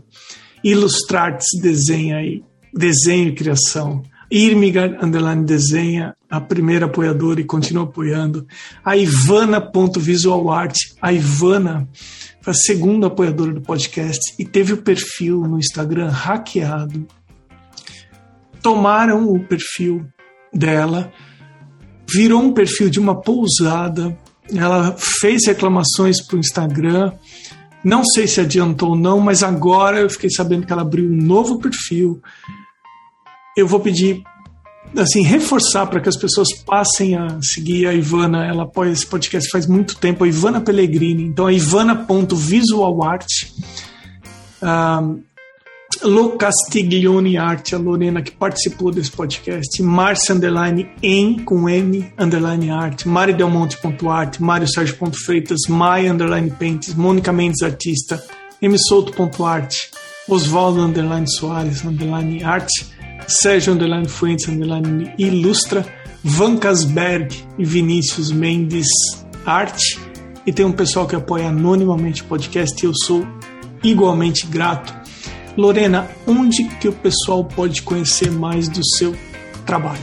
ilustrartes 0.62 1.48
desenha 1.60 2.18
aí, 2.18 2.44
desenho 2.72 3.30
e 3.30 3.34
criação. 3.34 4.02
Irmiga 4.34 4.98
underline 5.02 5.44
desenha, 5.44 6.16
a 6.30 6.40
primeira 6.40 6.86
apoiadora 6.86 7.40
e 7.40 7.44
continua 7.44 7.84
apoiando. 7.84 8.46
A 8.84 8.96
Ivana.visualart, 8.96 10.74
a 11.00 11.12
Ivana 11.12 11.88
foi 12.40 12.52
a 12.52 12.56
segunda 12.56 13.08
apoiadora 13.08 13.52
do 13.52 13.60
podcast 13.60 14.20
e 14.38 14.44
teve 14.44 14.72
o 14.72 14.82
perfil 14.82 15.42
no 15.42 15.58
Instagram 15.58 16.08
hackeado. 16.08 17.06
Tomaram 18.62 19.28
o 19.28 19.38
perfil 19.40 20.06
dela, 20.52 21.12
virou 22.08 22.40
um 22.40 22.52
perfil 22.52 22.88
de 22.88 22.98
uma 22.98 23.20
pousada 23.20 24.16
ela 24.50 24.96
fez 24.98 25.46
reclamações 25.46 26.20
para 26.24 26.36
o 26.36 26.40
Instagram. 26.40 27.12
Não 27.84 28.04
sei 28.04 28.26
se 28.26 28.40
adiantou 28.40 28.90
ou 28.90 28.96
não, 28.96 29.20
mas 29.20 29.42
agora 29.42 30.00
eu 30.00 30.10
fiquei 30.10 30.30
sabendo 30.30 30.66
que 30.66 30.72
ela 30.72 30.82
abriu 30.82 31.04
um 31.04 31.16
novo 31.16 31.58
perfil. 31.58 32.20
Eu 33.56 33.66
vou 33.66 33.80
pedir, 33.80 34.22
assim, 34.96 35.22
reforçar 35.22 35.86
para 35.86 36.00
que 36.00 36.08
as 36.08 36.16
pessoas 36.16 36.48
passem 36.64 37.16
a 37.16 37.38
seguir 37.42 37.86
a 37.86 37.94
Ivana. 37.94 38.46
Ela 38.46 38.64
apoia 38.64 38.90
esse 38.90 39.06
podcast 39.06 39.48
faz 39.50 39.66
muito 39.66 39.96
tempo, 39.96 40.24
a 40.24 40.28
Ivana 40.28 40.60
Pellegrini. 40.60 41.24
Então, 41.24 41.46
a 41.46 41.52
ivana.visualart. 41.52 43.26
Um, 44.62 45.22
Lu 46.04 46.36
Castiglione 46.36 47.36
Arte, 47.36 47.76
a 47.76 47.78
Lorena 47.78 48.22
que 48.22 48.32
participou 48.32 48.90
desse 48.90 49.10
podcast, 49.10 49.80
Márcia 49.82 50.34
Underline 50.34 50.90
em 51.00 51.38
com 51.44 51.68
M 51.68 52.12
Underline 52.18 52.70
Arte, 52.70 53.06
Mari 53.06 53.32
Delmonte.art, 53.32 54.40
Mário 54.40 54.66
Sérgio.freitas, 54.66 55.60
Maia 55.68 56.12
Underline 56.12 56.50
Pentes, 56.50 56.94
Mônica 56.94 57.32
Mendes 57.32 57.62
Artista, 57.62 58.22
M 58.60 58.76
Souto.art, 58.78 59.76
Oswaldo 60.28 60.80
Underline 60.80 61.30
Soares 61.30 61.84
Underline 61.84 62.42
Arte, 62.42 62.86
Sérgio 63.26 63.72
Underline 63.72 64.08
Fuentes 64.08 64.48
Underline 64.48 65.12
Ilustra, 65.18 65.84
Van 66.22 66.56
Casberg 66.56 67.44
e 67.58 67.64
Vinícius 67.64 68.30
Mendes 68.30 68.88
Arte. 69.44 70.00
E 70.46 70.52
tem 70.52 70.64
um 70.64 70.72
pessoal 70.72 71.06
que 71.06 71.14
apoia 71.14 71.48
anonimamente 71.48 72.22
o 72.22 72.26
podcast 72.26 72.82
e 72.82 72.86
eu 72.86 72.92
sou 72.94 73.26
igualmente 73.82 74.46
grato 74.46 75.02
Lorena, 75.56 76.08
onde 76.26 76.64
que 76.64 76.88
o 76.88 76.92
pessoal 76.92 77.44
pode 77.44 77.82
conhecer 77.82 78.30
mais 78.30 78.68
do 78.68 78.80
seu 78.96 79.16
trabalho? 79.66 80.00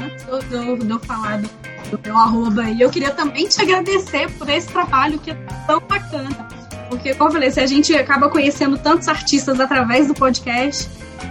Antes 0.00 0.24
do, 0.48 0.76
do 0.76 0.98
falar 1.00 1.40
do, 1.40 1.50
do 1.90 2.00
meu 2.02 2.16
arroba 2.16 2.70
e 2.70 2.80
eu 2.80 2.90
queria 2.90 3.10
também 3.10 3.48
te 3.48 3.60
agradecer 3.60 4.30
por 4.32 4.48
esse 4.48 4.68
trabalho 4.68 5.18
que 5.18 5.32
é 5.32 5.34
tão 5.66 5.80
bacana. 5.80 6.48
Porque, 6.96 7.14
como 7.14 7.30
eu 7.30 7.32
falei, 7.34 7.50
se 7.50 7.60
a 7.60 7.66
gente 7.66 7.94
acaba 7.94 8.28
conhecendo 8.28 8.78
tantos 8.78 9.08
artistas 9.08 9.58
através 9.60 10.06
do 10.06 10.14
podcast, 10.14 10.88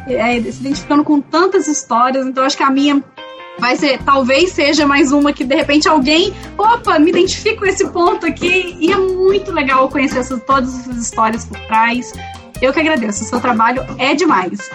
é, 0.07 0.41
se 0.41 0.59
identificando 0.59 1.03
com 1.03 1.21
tantas 1.21 1.67
histórias, 1.67 2.25
então 2.25 2.43
acho 2.43 2.57
que 2.57 2.63
a 2.63 2.69
minha 2.69 3.03
vai 3.59 3.75
ser, 3.75 3.99
talvez 4.03 4.51
seja 4.51 4.85
mais 4.85 5.11
uma 5.11 5.31
que 5.31 5.43
de 5.43 5.55
repente 5.55 5.87
alguém, 5.87 6.33
opa, 6.57 6.97
me 6.99 7.11
identifico 7.11 7.59
com 7.59 7.65
esse 7.65 7.87
ponto 7.89 8.25
aqui, 8.25 8.75
e 8.79 8.91
é 8.91 8.97
muito 8.97 9.51
legal 9.51 9.87
conhecer 9.89 10.19
essas, 10.19 10.41
todas 10.43 10.79
essas 10.79 10.97
histórias 10.97 11.45
por 11.45 11.59
trás, 11.67 12.13
eu 12.61 12.73
que 12.73 12.79
agradeço, 12.79 13.23
o 13.23 13.27
seu 13.27 13.39
trabalho 13.39 13.85
é 13.97 14.15
demais. 14.15 14.69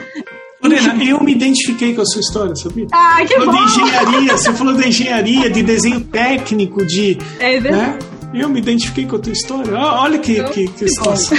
Lorena, 0.62 1.03
eu 1.05 1.22
me 1.22 1.32
identifiquei 1.32 1.95
com 1.95 2.03
a 2.03 2.05
sua 2.05 2.20
história, 2.20 2.55
sabia? 2.57 2.86
Ah, 2.93 3.24
que 3.26 3.34
falou 3.34 3.55
bom! 3.55 3.64
de 3.64 3.80
engenharia, 3.80 4.36
você 4.36 4.53
falou 4.53 4.74
da 4.74 4.86
engenharia, 4.86 5.51
de 5.51 5.62
desenho 5.62 6.01
técnico, 6.01 6.84
de. 6.84 7.16
É 7.39 7.61
verdade. 7.61 8.05
Né? 8.05 8.07
Eu 8.33 8.49
me 8.49 8.59
identifiquei 8.59 9.07
com 9.07 9.16
a 9.16 9.18
tua 9.18 9.33
história. 9.33 9.76
Olha 9.76 10.18
que, 10.18 10.43
que, 10.45 10.68
que 10.68 10.89
situação. 10.89 11.37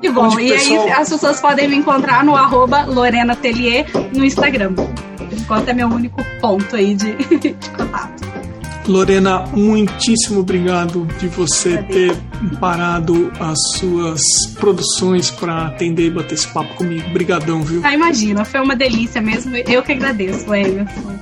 Que 0.00 0.10
bom. 0.10 0.28
e 0.40 0.50
pessoal... 0.50 0.84
aí 0.84 0.92
as 0.92 1.08
pessoas 1.08 1.40
podem 1.40 1.68
me 1.68 1.76
encontrar 1.76 2.24
no 2.24 2.34
arroba 2.34 2.84
Lorena 2.84 3.36
Telier 3.36 3.86
no 4.14 4.24
Instagram. 4.24 4.74
Enquanto 5.32 5.68
é 5.68 5.72
meu 5.72 5.88
único 5.88 6.24
ponto 6.40 6.76
aí 6.76 6.94
de, 6.94 7.14
de 7.38 7.54
contato. 7.70 8.24
Lorena, 8.86 9.46
muitíssimo 9.46 10.40
obrigado 10.40 11.06
de 11.18 11.26
você 11.28 11.78
ter 11.84 12.14
parado 12.60 13.32
as 13.40 13.58
suas 13.78 14.20
produções 14.58 15.30
para 15.30 15.68
atender 15.68 16.06
e 16.06 16.10
bater 16.10 16.34
esse 16.34 16.48
papo 16.48 16.74
comigo. 16.74 17.08
Obrigadão, 17.08 17.62
viu? 17.62 17.80
Ah, 17.82 17.94
imagina, 17.94 18.44
foi 18.44 18.60
uma 18.60 18.76
delícia 18.76 19.22
mesmo. 19.22 19.56
Eu 19.56 19.82
que 19.82 19.92
agradeço, 19.92 20.52
Emerson. 20.54 21.18